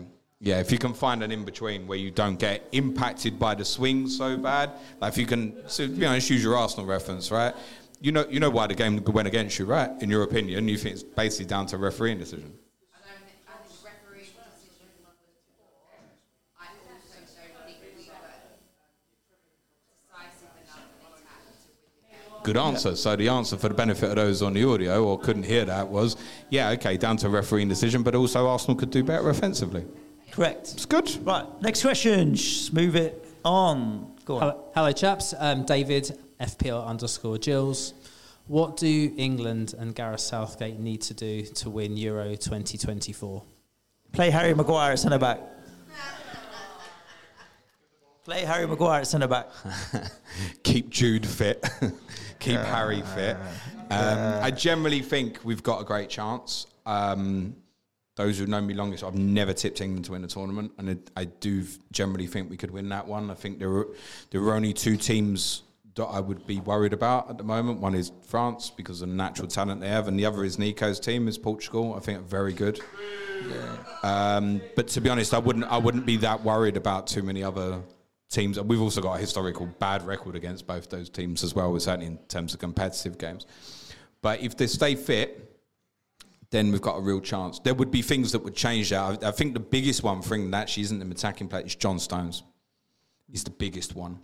[0.41, 3.65] Yeah, if you can find an in between where you don't get impacted by the
[3.65, 7.55] swings so bad, like if you can, so, you just use your Arsenal reference, right?
[8.03, 9.91] You know, you know why the game went against you, right?
[10.03, 12.53] In your opinion, you think it's basically down to refereeing decision.
[22.45, 22.95] Good answer.
[22.95, 25.89] So the answer for the benefit of those on the audio or couldn't hear that
[25.89, 26.19] was,
[26.51, 29.87] yeah, okay, down to refereeing decision, but also Arsenal could do better offensively.
[30.31, 30.75] Correct.
[30.75, 31.11] It's good.
[31.25, 31.47] Right.
[31.63, 32.35] Next question.
[32.35, 34.13] Shh, move it on.
[34.27, 34.41] Go on.
[34.41, 35.33] Hello, hello chaps.
[35.39, 37.95] Um, David, FPL underscore Jills.
[38.47, 43.43] What do England and Gareth Southgate need to do to win Euro 2024?
[44.13, 45.41] Play Harry Maguire at centre back.
[48.25, 49.51] Play Harry Maguire at centre back.
[50.63, 51.63] Keep Jude fit.
[52.39, 53.37] Keep Harry fit.
[53.91, 56.67] Um, I generally think we've got a great chance.
[56.87, 57.55] Um,
[58.17, 61.11] those who know me longest, I've never tipped England to win a tournament, and it,
[61.15, 63.31] I do generally think we could win that one.
[63.31, 63.89] I think there are,
[64.31, 65.63] there are only two teams
[65.97, 67.81] that I would be worried about at the moment.
[67.81, 70.99] One is France because of the natural talent they have, and the other is Nico's
[70.99, 71.95] team, is Portugal.
[71.95, 72.81] I think very good.
[74.03, 77.43] Um, but to be honest, I wouldn't I wouldn't be that worried about too many
[77.43, 77.83] other
[78.35, 78.61] teams.
[78.61, 82.19] We've also got a historical bad record against both those teams as well, certainly in
[82.29, 83.47] terms of competitive games.
[84.21, 85.51] But if they stay fit,
[86.51, 87.59] then we've got a real chance.
[87.59, 89.25] There would be things that would change that.
[89.25, 91.99] I, I think the biggest one for England actually isn't the attacking player it's John
[91.99, 92.43] Stones.
[93.33, 94.21] Is the biggest one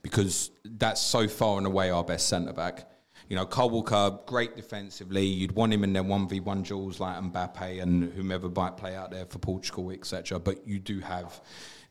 [0.00, 2.88] because that's so far and away our best centre back.
[3.28, 5.26] You know, Kyle Walker, great defensively.
[5.26, 8.94] You'd want him in their one v one duels like Mbappe and whomever might play
[8.94, 10.38] out there for Portugal, etc.
[10.38, 11.40] But you do have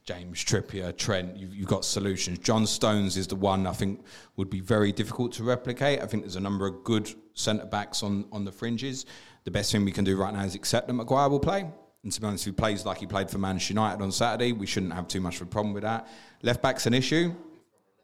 [0.03, 1.37] James Trippier, Trent.
[1.37, 2.39] You've, you've got solutions.
[2.39, 4.03] John Stones is the one I think
[4.35, 6.01] would be very difficult to replicate.
[6.01, 9.05] I think there's a number of good centre backs on on the fringes.
[9.45, 11.69] The best thing we can do right now is accept that Maguire will play.
[12.03, 14.51] And to be honest, if he plays like he played for Manchester United on Saturday,
[14.51, 16.07] we shouldn't have too much of a problem with that.
[16.41, 17.33] Left back's an issue,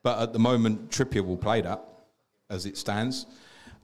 [0.04, 1.84] but at the moment, Trippier will play that
[2.50, 3.26] as it stands.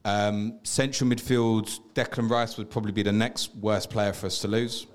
[0.06, 4.48] Um, central midfield, Declan Rice would probably be the next worst player for us to
[4.48, 4.86] lose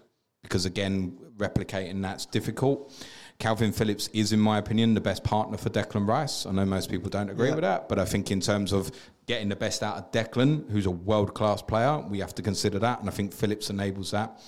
[0.44, 2.94] because, again, replicating that's difficult.
[3.40, 6.46] Kalvin Phillips is, in my opinion, the best partner for Declan Rice.
[6.46, 7.56] I know most people don't agree Yeah.
[7.56, 8.92] with that, but I think in terms of
[9.26, 12.80] getting the best out of Declan, who's a world class player, we have to consider
[12.80, 14.40] that, and I think Phillips enables that.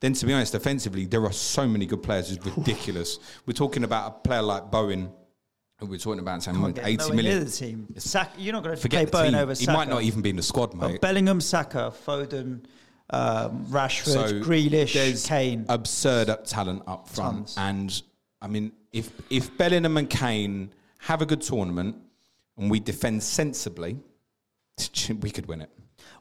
[0.00, 2.30] Then, to be honest, offensively, there are so many good players.
[2.30, 3.18] It's ridiculous.
[3.46, 5.10] We're talking about a player like Bowen,
[5.78, 7.44] who we're talking about saying Can't get 80 nowhere million.
[7.44, 7.86] the team.
[7.96, 9.40] Saka, you're not going to Forget play Bowen team.
[9.42, 11.00] over He might not even be in the squad, But mate.
[11.00, 12.64] Bellingham, Saka, Foden,
[13.10, 15.64] um, Rashford, So Grealish, there's Kane.
[15.68, 18.02] absurd up talent up front, and
[18.40, 21.96] I mean, if if Bellingham and Kane have a good tournament,
[22.58, 23.98] and we defend sensibly,
[25.20, 25.70] we could win it.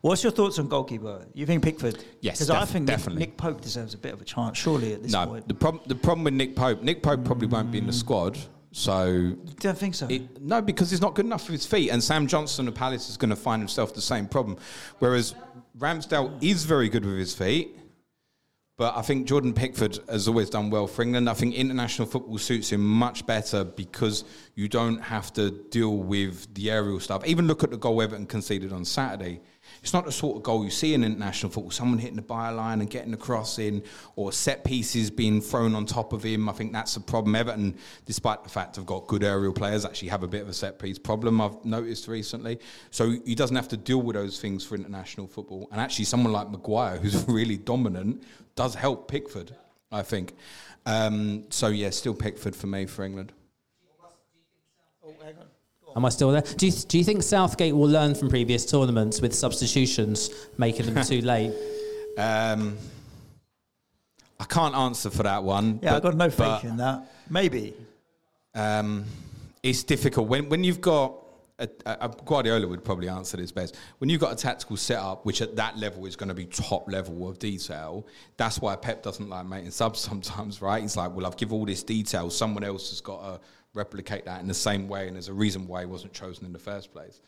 [0.01, 1.25] What's your thoughts on goalkeeper?
[1.33, 2.03] You think Pickford?
[2.21, 3.21] Yes, because I think definitely.
[3.21, 5.47] Nick Pope deserves a bit of a chance, surely at this no, point.
[5.47, 8.37] the problem the problem with Nick Pope, Nick Pope probably won't be in the squad.
[8.77, 10.05] So don't think so.
[10.09, 13.09] It, no, because he's not good enough for his feet, and Sam Johnstone of Palace
[13.09, 14.57] is going to find himself the same problem.
[14.99, 15.33] Whereas
[15.79, 17.73] Ramsdale is very good with his feet,
[18.77, 21.29] but I think Jordan Pickford has always done well for England.
[21.29, 26.53] I think international football suits him much better because you don't have to deal with
[26.53, 27.25] the aerial stuff.
[27.25, 29.39] Even look at the goal Everton conceded on Saturday.
[29.85, 31.69] It's not the sort of goal you see in international football.
[31.69, 33.83] Someone hitting the byline and getting the cross in,
[34.15, 36.49] or set pieces being thrown on top of him.
[36.49, 37.35] I think that's a problem.
[37.35, 40.53] Everton, despite the fact they've got good aerial players, actually have a bit of a
[40.53, 41.39] set piece problem.
[41.39, 42.57] I've noticed recently.
[42.89, 45.67] So he doesn't have to deal with those things for international football.
[45.71, 48.23] And actually, someone like Maguire, who's really dominant,
[48.55, 49.55] does help Pickford.
[49.91, 50.33] I think.
[50.87, 53.33] Um, so yeah, still Pickford for me for England.
[55.95, 56.41] Am I still there?
[56.41, 61.03] Do you, do you think Southgate will learn from previous tournaments with substitutions making them
[61.03, 61.53] too late?
[62.17, 62.77] Um,
[64.39, 65.81] I can't answer for that one.
[65.83, 67.11] yeah, I've got no faith but, in that.
[67.29, 67.73] Maybe.
[68.53, 69.03] Um,
[69.61, 71.21] it's difficult when when you've got.
[71.59, 73.77] A, a, Guardiola would probably answer this best.
[73.97, 76.89] When you've got a tactical setup, which at that level is going to be top
[76.89, 80.81] level of detail, that's why Pep doesn't like making subs sometimes, right?
[80.81, 83.41] He's like, well, I've give all this detail, someone else has got to
[83.75, 86.53] replicate that in the same way, and there's a reason why he wasn't chosen in
[86.53, 87.21] the first place.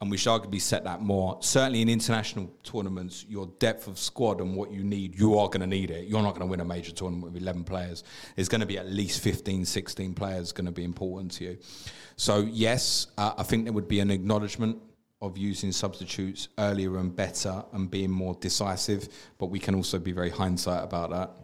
[0.00, 1.38] And we should arguably set that more.
[1.40, 5.60] Certainly in international tournaments, your depth of squad and what you need, you are going
[5.60, 6.08] to need it.
[6.08, 8.02] You're not going to win a major tournament with 11 players.
[8.34, 11.58] There's going to be at least 15, 16 players going to be important to you.
[12.16, 14.78] So, yes, uh, I think there would be an acknowledgement
[15.22, 20.12] of using substitutes earlier and better and being more decisive, but we can also be
[20.12, 21.43] very hindsight about that.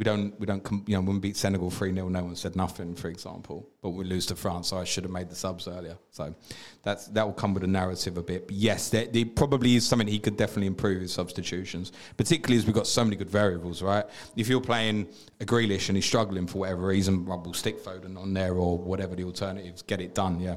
[0.00, 2.56] We don't, we don't, you know, when we beat Senegal 3 0, no one said
[2.56, 3.68] nothing, for example.
[3.82, 5.98] But we lose to France, so I should have made the subs earlier.
[6.10, 6.34] So
[6.82, 8.46] that's, that will come with a narrative a bit.
[8.46, 12.64] But yes, there, there probably is something he could definitely improve his substitutions, particularly as
[12.64, 14.06] we've got so many good variables, right?
[14.36, 15.06] If you're playing
[15.38, 18.78] a Grealish and he's struggling for whatever reason, well, we'll stick Foden on there or
[18.78, 20.56] whatever the alternatives, get it done, yeah.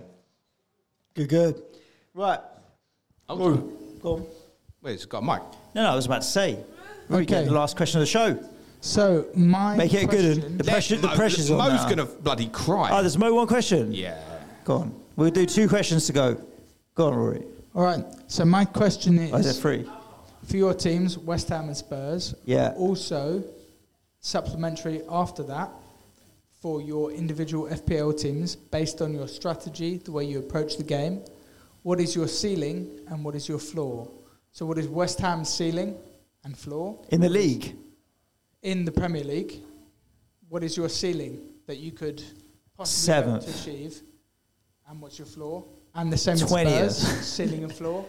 [1.16, 1.64] Good, good.
[2.14, 2.40] Right.
[3.28, 3.78] Oh, Go on.
[4.02, 4.26] Go on.
[4.82, 5.42] Wait, it's got a mic.
[5.76, 6.64] No, no, I was about to say.
[7.12, 7.44] Okay.
[7.44, 8.42] the last question of the show.
[8.84, 10.58] So my Make it a good question- one.
[10.58, 11.86] The pressure, the Mo- pressure's on Mo's now.
[11.86, 12.90] going to bloody cry.
[12.92, 13.94] Oh, there's Mo one question.
[13.94, 14.20] Yeah.
[14.66, 14.94] Go on.
[15.16, 16.36] We'll do two questions to go.
[16.94, 17.44] Go on, Rory.
[17.76, 18.04] All right.
[18.28, 19.90] So my question is: Oh, is it three?
[20.46, 22.36] for your teams, West Ham and Spurs?
[22.44, 22.74] Yeah.
[22.76, 23.42] Also,
[24.20, 25.70] supplementary after that
[26.62, 31.22] for your individual FPL teams, based on your strategy, the way you approach the game.
[31.84, 34.10] What is your ceiling and what is your floor?
[34.52, 35.96] So, what is West Ham's ceiling
[36.44, 37.76] and floor In the league.
[38.64, 39.62] In the Premier League?
[40.50, 42.24] What is your ceiling that you could
[42.76, 43.46] possibly Seventh.
[43.46, 44.02] to achieve?
[44.90, 45.66] And what's your floor?
[45.96, 46.92] And the same with 20th.
[46.92, 48.06] Spurs, ceiling and floor.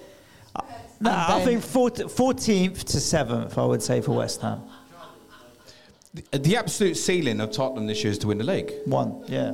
[1.01, 4.63] No, And I think 14th to 7th, I would say, for West Ham.
[6.15, 8.73] The, the absolute ceiling of Tottenham this year is to win the league.
[8.87, 9.53] One, yeah.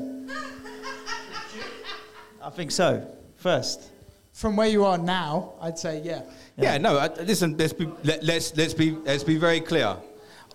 [2.43, 3.11] I think so.
[3.37, 3.91] First.
[4.35, 6.23] From where you are now, I'd say yeah.
[6.57, 6.99] Yeah, no.
[6.99, 9.97] I, listen, let's be let, let's let's be let's be very clear.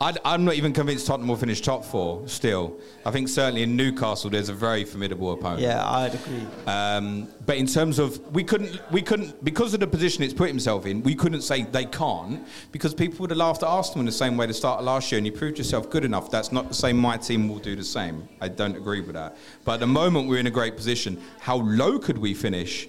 [0.01, 2.27] I I'm not even convinced Tottenham will finish top four.
[2.27, 5.61] Still, I think certainly in Newcastle there's a very formidable opponent.
[5.61, 6.45] Yeah, I'd agree.
[6.67, 10.49] Um, but in terms of we couldn't we couldn't because of the position it's put
[10.49, 14.05] himself in, we couldn't say they can't because people would have laughed at Arsenal in
[14.05, 16.29] the same way to start last year, and you proved yourself good enough.
[16.29, 18.27] That's not to say my team will do the same.
[18.41, 19.37] I don't agree with that.
[19.63, 21.21] But at the moment we're in a great position.
[21.39, 22.87] How low could we finish?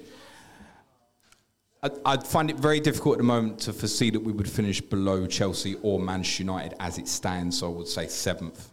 [1.82, 4.80] I'd, I'd find it very difficult at the moment to foresee that we would finish
[4.80, 7.58] below Chelsea or Manchester United as it stands.
[7.58, 8.70] So I would say seventh.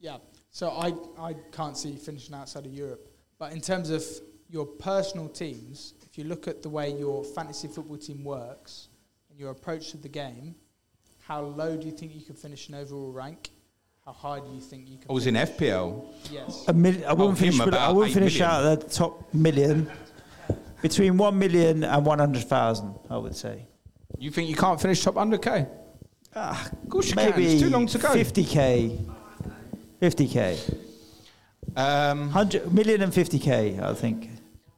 [0.00, 0.18] Yeah.
[0.50, 3.08] So I, I can't see you finishing outside of Europe.
[3.38, 4.02] But in terms of
[4.48, 8.88] your personal teams, if you look at the way your fantasy football team works
[9.30, 10.54] and your approach to the game,
[11.26, 13.50] how low do you think you could finish in overall rank?
[14.04, 15.34] How high do you think you could I was in?
[15.34, 16.06] FPL.
[16.30, 16.64] Yes.
[16.68, 18.50] A mil- I Oh, wouldn't finish, him I wouldn't finish million.
[18.50, 19.90] out at the top million.
[20.82, 23.66] Between 1 million and 100,000, I would say.
[24.18, 25.68] You think you can't finish top 100k?
[26.34, 27.40] Ah, of course you can.
[27.40, 28.08] It's too long to go.
[28.08, 29.10] 50k.
[30.00, 30.74] 50k.
[31.76, 34.30] Um, 100 million and 50k, I think.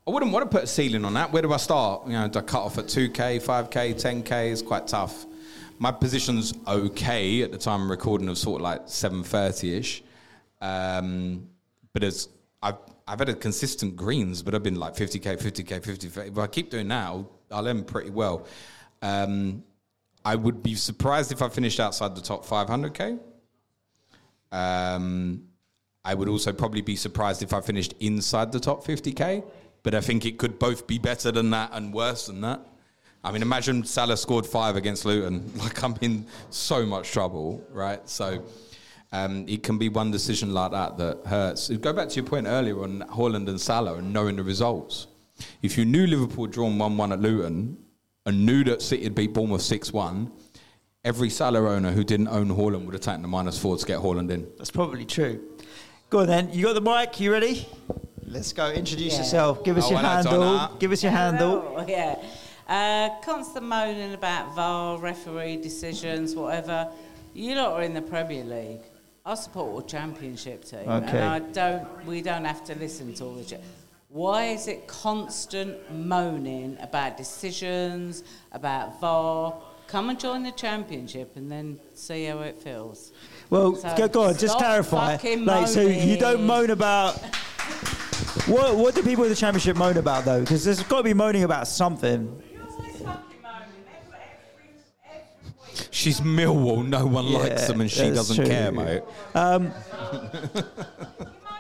[0.07, 1.33] I wouldn't want to put a ceiling on that.
[1.33, 2.07] Where do I start?
[2.07, 4.53] You know, do I cut off at 2k, 5k, 10k?
[4.53, 5.27] It's quite tough.
[5.79, 10.03] My position's okay at the time of recording of sort of like 730-ish.
[10.61, 11.49] Um,
[11.93, 12.29] but as
[12.63, 12.77] I've,
[13.09, 16.29] I've had a consistent greens, but I've been like 50k, 50k, 50k.
[16.29, 18.47] If I keep doing that, I'll, I'll end pretty well.
[19.01, 19.65] Um,
[20.25, 23.19] I would be surprised if I finished outside the top 500k.
[24.53, 25.45] Um,
[26.05, 29.45] I would also probably be surprised if I finished inside the top 50k.
[29.83, 32.61] but I think it could both be better than that and worse than that.
[33.25, 35.51] I mean, imagine Salah scored five against Luton.
[35.57, 38.07] Like, I'm in so much trouble, right?
[38.09, 38.45] So,
[39.13, 41.69] um, it can be one decision like that that hurts.
[41.69, 45.07] Go back to your point earlier on Haaland and Salah and knowing the results.
[45.63, 47.79] If you knew Liverpool had drawn 1 1 at Luton
[48.27, 50.31] and knew that City had beat Bournemouth 6 1,
[51.05, 54.01] every Salah owner who didn't own Haaland would have taken the minus four to get
[54.01, 54.47] Haaland in.
[54.59, 55.41] That's probably true.
[56.11, 56.51] Go on then.
[56.53, 57.21] You got the mic.
[57.21, 57.67] You ready?
[58.27, 58.71] Let's go.
[58.71, 59.19] Introduce Yeah.
[59.21, 59.65] yourself.
[59.65, 60.09] Give us Oh, your hello,
[60.59, 60.77] handle.
[60.79, 61.85] Give us your handle.
[61.89, 62.17] Yeah.
[62.69, 66.89] Uh, constant moaning about VAR, referee decisions, whatever.
[67.33, 68.83] You lot are in the Premier League.
[69.29, 71.19] I support a championship team, Okay.
[71.19, 72.07] and I don't.
[72.07, 73.45] We don't have to listen to all the.
[73.45, 73.61] Ch-
[74.09, 79.53] Why is it constant moaning about decisions, about VAR?
[79.87, 83.13] Come and join the championship, and then see how it feels.
[83.51, 84.39] Well, So go, go on.
[84.39, 85.19] Just clarify.
[85.23, 87.19] Like, so you don't moan about.
[88.47, 90.41] What What do people in the championship moan about though?
[90.41, 92.43] Because there's got to be moaning about something.
[96.09, 96.89] She's Millwall.
[96.89, 98.47] No one likes them and she doesn't true.
[98.47, 99.03] care, mate.
[99.35, 99.71] Um,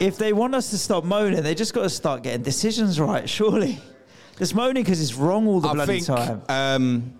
[0.00, 3.28] if they want us to stop moaning, they just got to start getting decisions right.
[3.28, 3.78] Surely,
[4.38, 6.42] just moaning because it's wrong all the I bloody think time.
[6.48, 7.18] um,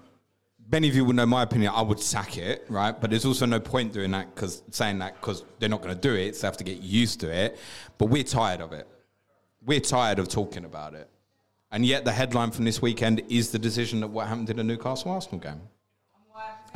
[0.73, 1.71] many of you will know my opinion.
[1.75, 2.99] I would sack it, right?
[2.99, 6.01] But there's also no point doing that because saying that because they're not going to
[6.01, 6.35] do it.
[6.35, 7.59] So they have to get used to it.
[7.99, 8.89] But we're tired of it.
[9.63, 11.11] We're tired of talking about it.
[11.71, 14.65] And yet the headline from this weekend is the decision of what happened in the
[14.65, 15.61] Newcastle Arsenal game.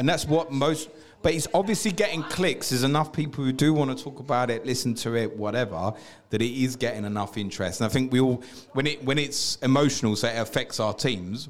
[0.03, 0.91] And that's what most.
[1.23, 2.71] But it's obviously getting clicks.
[2.71, 5.93] There's enough people who do want to talk about it, listen to it, whatever,
[6.31, 7.81] that it is getting enough interest.
[7.81, 8.43] And I think we all,
[8.73, 11.49] when it when it's emotional, so it affects our teams.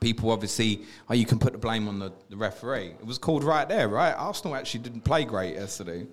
[0.00, 2.88] People obviously, oh, you can put the blame on the, the referee.
[2.88, 4.14] It was called right there, right?
[4.14, 6.08] Arsenal actually didn't play great yesterday,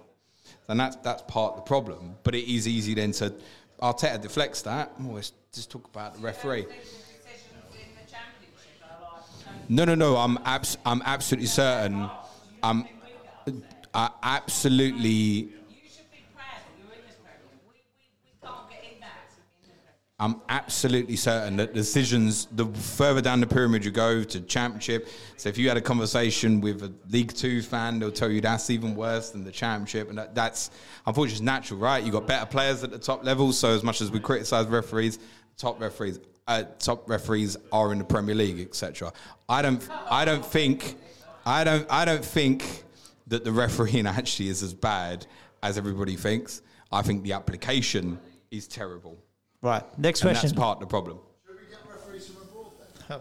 [0.68, 2.18] and that's that's part of the problem.
[2.22, 3.34] But it is easy then to
[3.82, 4.92] Arteta deflects that.
[5.02, 6.68] Oh, let's just talk about the referee.
[9.70, 10.16] No, no, no.
[10.18, 12.10] I'm abs- I'm absolutely certain.
[12.64, 12.86] I'm
[13.94, 15.50] I absolutely.
[20.20, 25.48] I'm absolutely certain that decisions, the further down the pyramid you go to championship, so
[25.48, 28.96] if you had a conversation with a League Two fan, they'll tell you that's even
[28.96, 30.72] worse than the championship, and that, that's
[31.06, 32.04] unfortunately it's natural, right?
[32.04, 35.20] You've got better players at the top level, so as much as we criticise referees,
[35.56, 39.12] top referees, uh, top referees are in the Premier League, etc.
[39.50, 40.96] I don't, I don't think,
[41.46, 42.84] I don't, I don't think
[43.28, 45.26] that the refereeing actually is as bad
[45.64, 46.62] as everybody thinks.
[46.92, 48.20] I think the application
[48.52, 49.18] is terrible.
[49.62, 49.84] Right.
[50.00, 50.50] Next And question.
[50.50, 51.20] that's part of the problem.
[51.46, 52.72] Should we get referees from abroad
[53.10, 53.20] then?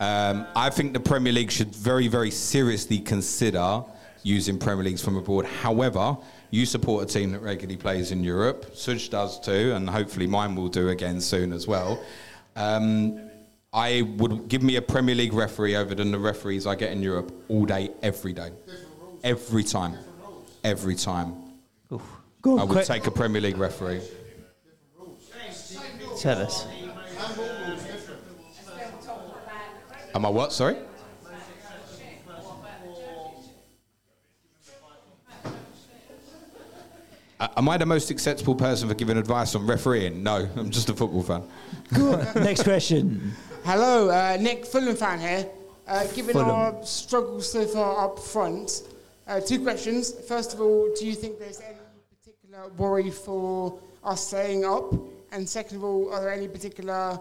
[0.00, 3.84] um, I think the Premier League should very, very seriously consider
[4.22, 5.44] using Premier Leagues from abroad.
[5.44, 6.16] However,
[6.50, 8.74] you support a team that regularly plays in Europe.
[8.74, 12.02] Suj does too, and hopefully mine will do again soon as well.
[12.56, 13.30] Um,
[13.72, 17.02] I would give me a Premier League referee over than the referees I get in
[17.02, 18.50] Europe all day, every day,
[19.22, 19.96] every time,
[20.64, 21.34] every time.
[22.42, 22.86] Go on, I would quick.
[22.86, 24.00] take a Premier League referee.
[26.18, 26.66] Tell us.
[30.14, 30.52] Am I what?
[30.52, 30.76] Sorry.
[37.40, 40.22] Am I the most acceptable person for giving advice on refereeing?
[40.22, 41.42] No, I'm just a football fan.
[41.94, 42.34] Good.
[42.34, 43.32] Next question.
[43.64, 45.48] Hello, uh, Nick Fulham fan here.
[45.88, 46.50] Uh, given Fulham.
[46.50, 48.82] our struggles so far up front,
[49.26, 50.12] uh, two questions.
[50.28, 51.78] First of all, do you think there's any
[52.18, 54.92] particular worry for us staying up?
[55.32, 57.18] And second of all, are there any particular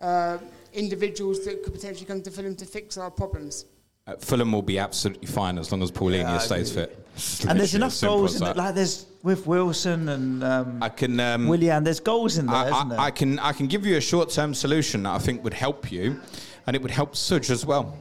[0.00, 0.38] uh,
[0.72, 3.66] individuals that could potentially come to Fulham to fix our problems?
[4.06, 6.98] Uh, Fulham will be absolutely fine as long as Palhinha Yeah, stays fit.
[7.48, 8.54] And there's enough goals in it.
[8.54, 11.84] Like there's with Wilson and um, I can um, Willian.
[11.84, 13.00] There's goals in there, I, there?
[13.00, 15.90] I, can I can give you a short term solution that I think would help
[15.90, 16.20] you,
[16.66, 17.96] and it would help Suj as well.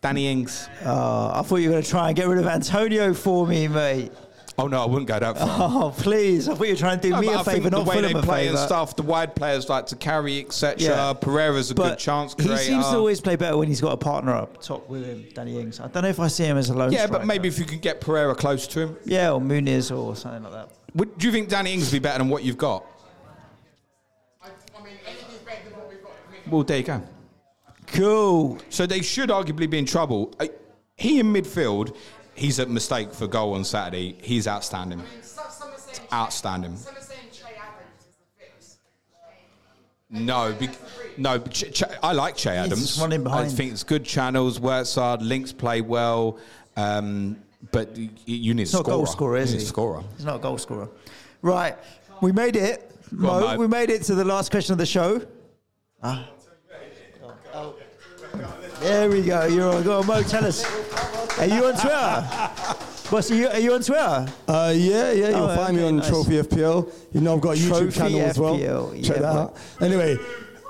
[0.00, 0.68] Danny Ings.
[0.84, 3.66] Oh, I thought you were going to try and get rid of Antonio for me,
[3.66, 4.12] mate.
[4.58, 5.46] Oh no, I wouldn't go that far.
[5.84, 6.48] Oh, please.
[6.48, 8.20] I thought you were trying to do No, me a favour, the way Fulham they
[8.22, 10.76] play and stuff, the wide players like to carry, etc.
[10.78, 11.12] Yeah.
[11.12, 13.96] Pereira's a But good chance He seems to always play better when he's got a
[13.98, 15.78] partner up top with him, Danny Ings.
[15.80, 17.18] I don't know if I see him as a lone yeah, striker.
[17.18, 18.96] but maybe if you can get Pereira close to him.
[19.04, 20.70] Yeah, or Muniz or something like that.
[20.94, 22.84] Would, do you think Danny Ings would be better than what you've got?
[26.48, 27.02] Well, there you go.
[27.88, 28.58] Cool.
[28.70, 30.34] So they should arguably be in trouble.
[30.38, 30.46] Uh,
[30.96, 31.94] He in midfield,
[32.36, 34.16] he's a mistake for goal on Saturday.
[34.22, 35.02] He's outstanding.
[36.12, 36.76] Outstanding.
[40.08, 40.68] No, be,
[41.16, 41.40] no.
[41.40, 42.80] but Ch- Ch- I like Che Adams.
[42.80, 43.46] just running behind.
[43.46, 46.38] I think it's good channels, works hard, links play well.
[46.76, 47.36] Um,
[47.72, 49.56] but you need He's a not a goal scorer, is he?
[49.56, 50.04] need a scorer.
[50.16, 50.88] He's not a goal scorer.
[51.42, 51.76] Right,
[52.22, 53.56] we made it Go on, Mo, Mo.
[53.58, 55.20] we made it to the last question of the show.
[56.02, 56.28] Ah.
[58.80, 59.46] There we go.
[59.46, 59.82] You're on.
[59.82, 60.22] Go on, Mo.
[60.22, 60.64] Tell us.
[61.38, 62.50] Are you on Twitter?
[63.10, 64.26] Boss, are you, are you on Twitter?
[64.48, 66.08] Uh, yeah, yeah, you'll Oh, find me on nice.
[66.08, 66.92] Trophy FPL.
[67.12, 68.56] You know, I've got a YouTube Trophy channel as well.
[68.58, 69.56] FPL, Check yeah, that out.
[69.80, 70.16] Anyway,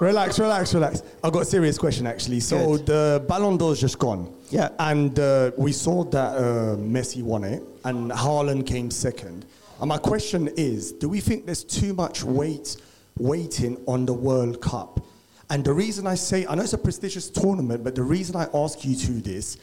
[0.01, 1.03] relax, relax, relax.
[1.25, 2.41] I've got a serious question actually.
[2.41, 4.35] So the Ballon d'Or's just gone.
[4.51, 4.69] Yeah.
[4.79, 9.47] And uh, we saw that uh, Messi won it and Haaland came second.
[9.81, 12.77] And my question is, do we think there's too much weight
[13.19, 15.01] waiting on the World Cup?
[15.49, 18.49] And the reason I say, I know it's a prestigious tournament, but the reason I
[18.53, 19.57] ask you to this,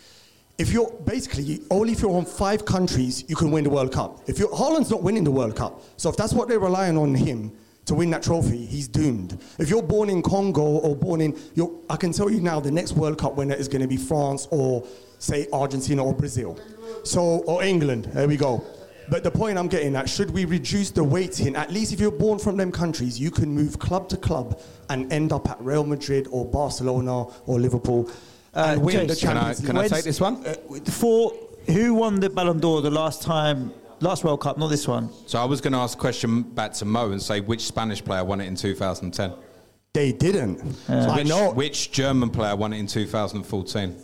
[0.57, 4.21] if you're basically only if you're on five countries, you can win the World Cup.
[4.27, 7.15] If you're Haaland's not winning the World Cup, so if that's what they're relying on
[7.15, 7.51] him
[7.85, 9.41] to win that trophy, he's doomed.
[9.59, 11.37] If you're born in Congo or born in,
[11.89, 14.47] I can tell you now, the next World Cup winner is going to be France
[14.51, 14.85] or
[15.17, 16.59] say Argentina or Brazil,
[17.03, 18.05] so or England.
[18.13, 18.63] There we go.
[19.09, 21.57] But the point I'm getting at, should we reduce the weighting?
[21.57, 25.11] At least if you're born from them countries, you can move club to club and
[25.11, 28.09] end up at Real Madrid or Barcelona or Liverpool
[28.53, 29.75] and win the James, Champions League.
[29.75, 30.45] when's- this one?
[30.45, 31.33] Uh, for
[31.67, 35.09] who won the Ballon d'Or the last time, last World Cup, not this one?
[35.27, 38.03] So I was going to ask a question back to Mo and say which Spanish
[38.03, 39.33] player won it in 2010?
[39.93, 40.75] They didn't.
[40.87, 41.51] So I which, know.
[41.51, 43.95] Which German player won it in 2014?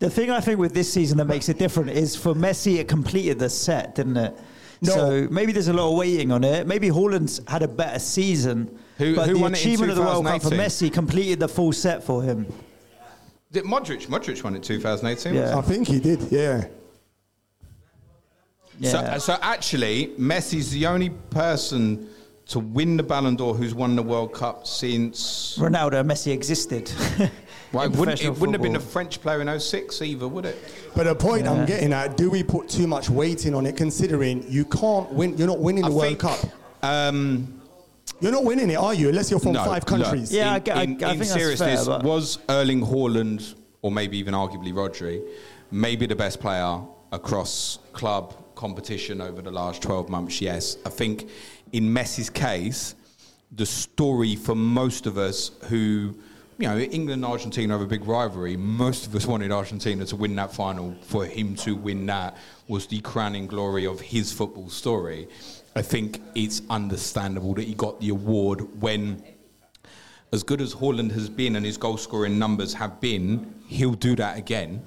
[0.00, 2.88] The thing I think with this season that makes it different is for Messi, it
[2.88, 4.36] completed the set, didn't it?
[4.82, 4.92] No.
[4.92, 6.66] So maybe there's a lot of waiting on it.
[6.66, 8.78] Maybe Haaland's had a better season.
[8.98, 11.40] Who- but who the won it in achievement of the World Cup for Messi completed
[11.40, 12.46] the full set for him.
[13.52, 14.06] Did Modric?
[14.08, 15.34] Modric won it 2018.
[15.34, 15.56] Yeah.
[15.56, 16.66] I think he did, yeah.
[18.80, 18.90] Yeah.
[18.90, 22.08] So, so actually, Messi's the only person
[22.46, 25.56] to win the Ballon d'Or who's won the World Cup since.
[25.58, 26.90] Ronaldo and Messi existed.
[27.72, 28.80] Well, it wouldn't, it wouldn't have been a.
[28.80, 30.56] French player in 06 either, would it?
[30.94, 31.54] But the point Yeah.
[31.54, 35.36] I'm getting at, do we put too much weighting on it considering you can't win,
[35.36, 36.38] you're not winning the I World think, Cup?
[36.84, 37.60] Um,
[38.20, 39.08] You're not winning it, are you?
[39.08, 40.32] Unless you're from no, five countries.
[40.32, 45.22] look, in, in, in seriousness, was Erling Haaland, or maybe even arguably Rodri,
[45.70, 46.80] maybe the best player
[47.12, 50.40] across club competition over the last 12 months?
[50.40, 50.76] Yes.
[50.86, 51.28] I think
[51.72, 52.94] in Messi's case,
[53.52, 56.14] the story for most of us who,
[56.58, 58.56] you know, England and Argentina have a big rivalry.
[58.56, 60.94] Most of us wanted Argentina to win that final.
[61.02, 62.36] For him to win that
[62.68, 65.28] was the crowning glory of his football story.
[65.76, 69.22] I think it's understandable that he got the award when,
[70.32, 74.14] as good as Haaland has been and his goal scoring numbers have been, he'll do
[74.16, 74.86] that again.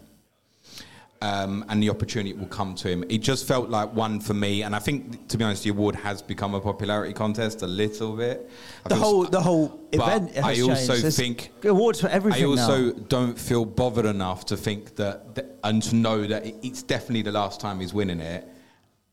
[1.19, 3.03] Um, and the opportunity will come to him.
[3.09, 5.95] It just felt like one for me, and I think, to be honest, the award
[5.95, 8.47] has become a popularity contest a little bit.
[8.85, 11.03] I The whole the whole event has I also changed.
[11.03, 13.03] There's think awards for everything I also now.
[13.09, 17.23] don't feel bothered enough to think that, that and to know that it- it's definitely
[17.23, 18.47] the last time he's winning it,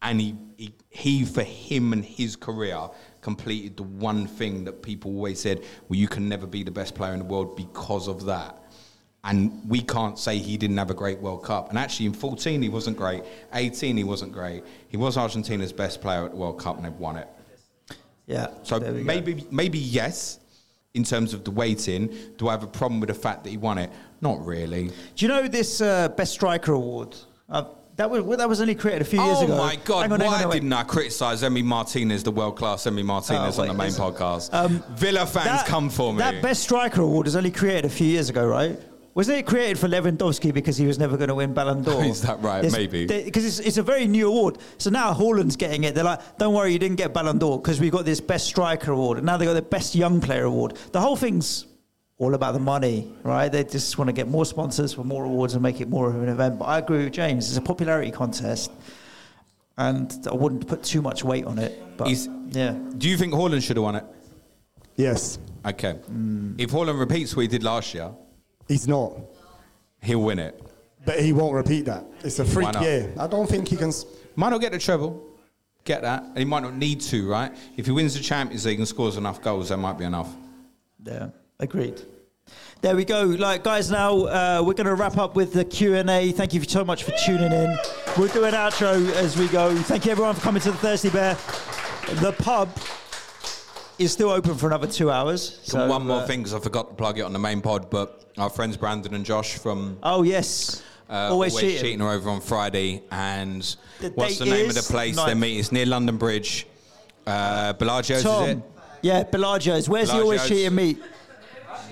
[0.05, 2.89] and he, he he for him and his career
[3.21, 6.95] completed the one thing that people always said, well, you can never be the best
[6.95, 8.61] player in the world because of that.
[9.25, 11.71] And we can't say he didn't have a great World Cup.
[11.71, 13.25] And actually, in 14, he wasn't great.
[13.55, 14.63] 18, he wasn't great.
[14.89, 17.29] He was Argentina's best player at the World Cup, and they've won it.
[18.27, 18.49] Yeah.
[18.65, 18.93] So we go.
[18.93, 20.41] maybe, maybe yes,
[20.93, 22.15] in terms of the weighting.
[22.37, 23.91] Do I have a problem with the fact that he won it?
[24.21, 24.89] Not really.
[24.89, 27.17] Do you know this uh, Best Striker Award?
[27.49, 27.65] Uh,
[27.97, 29.55] that was well, that was only created a few years oh ago.
[29.55, 30.11] Oh my God!
[30.11, 33.75] On, why on, didn't I criticise Emi Martinez, the world-class Emi Martinez, Oh, on the
[33.75, 34.53] main podcast?
[34.53, 36.19] Um, Villa fans, that- come for me.
[36.19, 38.79] That Best Striker Award was only created a few years ago, right?
[39.15, 42.03] Wasn't it created for Lewandowski because he was never going to win Ballon d'Or?
[42.05, 42.69] Is that right?
[42.73, 43.07] Maybe.
[43.07, 44.59] Because it's, it's a very new award.
[44.79, 45.95] So now Haaland's getting it.
[45.95, 48.91] They're like, don't worry, you didn't get Ballon d'Or because we got this Best Striker
[48.91, 49.19] Award.
[49.19, 50.77] And now they got the Best Young Player Award.
[50.91, 51.65] The whole thing's
[52.19, 53.49] all about the money, right?
[53.51, 56.17] They just want to get more sponsors for more awards and make it more of
[56.23, 56.59] an event.
[56.59, 57.49] But I agree with James.
[57.49, 58.71] It's a popularity contest.
[59.77, 61.97] And I wouldn't put too much weight on it.
[61.97, 62.73] But Is- yeah.
[62.97, 64.05] Do you think Haaland should have won it?
[64.97, 65.39] Yes.
[65.67, 65.95] Okay.
[66.11, 66.55] Mm.
[66.61, 68.13] If Haaland repeats what he did last year,
[68.69, 69.13] He's not.
[70.01, 70.61] he'll win it.
[71.05, 72.05] But he won't repeat that.
[72.23, 73.13] It's a freak Why year.
[73.19, 73.89] I don't think he can.
[73.89, 74.07] s-
[74.37, 75.21] Might not get the treble.
[75.83, 76.23] Get that.
[76.23, 77.53] And he might not need to, right?
[77.77, 80.35] If he wins the Champions League and scores enough goals, that might be enough.
[81.05, 81.29] Yeah,
[81.61, 82.03] agreed.
[82.81, 83.23] There we go.
[83.25, 86.33] Like guys, now uh, we're going to wrap up with the Q and A.
[86.33, 87.79] Thank you so much for tuning in.
[88.19, 89.75] We'll do an outro as we go.
[89.75, 91.35] Thank you everyone for coming to the Thirsty Bear.
[92.21, 92.69] The pub
[93.99, 95.61] is still open for another two hours.
[95.63, 97.89] So, one more uh, thing, because I forgot to plug it on the main pod,
[97.89, 100.83] but our friends Brandon and Josh from Oh yes.
[101.09, 102.03] uh, Always Cheating.
[102.03, 103.03] are over on Friday.
[103.11, 103.63] And
[104.01, 105.59] The what's the name of the place they meet?
[105.59, 106.67] It's near London Bridge.
[107.27, 108.55] Uh, Bellagio's, is it?
[108.55, 108.63] Tom.
[109.01, 109.89] Yeah, Bellagio's.
[109.89, 110.99] Where's the always cheating meat?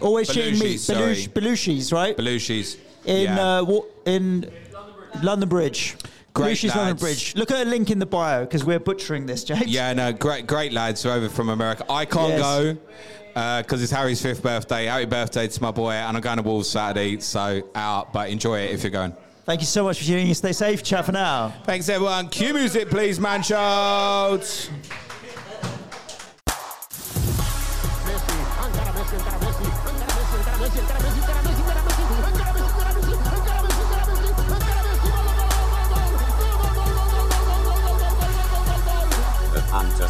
[0.02, 0.28] Always.
[0.28, 0.98] Belushi's, sorry.
[1.00, 2.16] Belush, Belushi's, right?
[2.16, 2.76] Belushi's.
[3.04, 3.58] In yeah.
[3.58, 4.50] uh, wa- in
[5.22, 5.96] London Bridge.
[6.34, 7.02] Great Lucius London lads.
[7.02, 7.34] Bridge.
[7.36, 9.66] Look at a link in the bio because we're butchering this, James.
[9.66, 11.84] Yeah, no, great, great lads are over from America.
[11.90, 12.40] I can't Yes.
[13.34, 14.86] go because it's Harry's fifth birthday.
[14.86, 18.12] Happy birthday to my boy, and I'm going to Wolves Saturday, so out.
[18.12, 19.14] But enjoy it if you're going.
[19.44, 20.34] Thank you so much for tuning in.
[20.34, 20.82] Stay safe.
[20.82, 21.52] Chat for now.
[21.64, 22.28] Thanks, everyone.
[22.28, 23.42] Cue music, please, man.
[23.42, 24.70] Shout.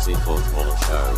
[0.02, 1.14] Fantasy Football Show.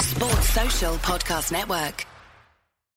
[0.00, 2.11] Sports Social Podcast Network.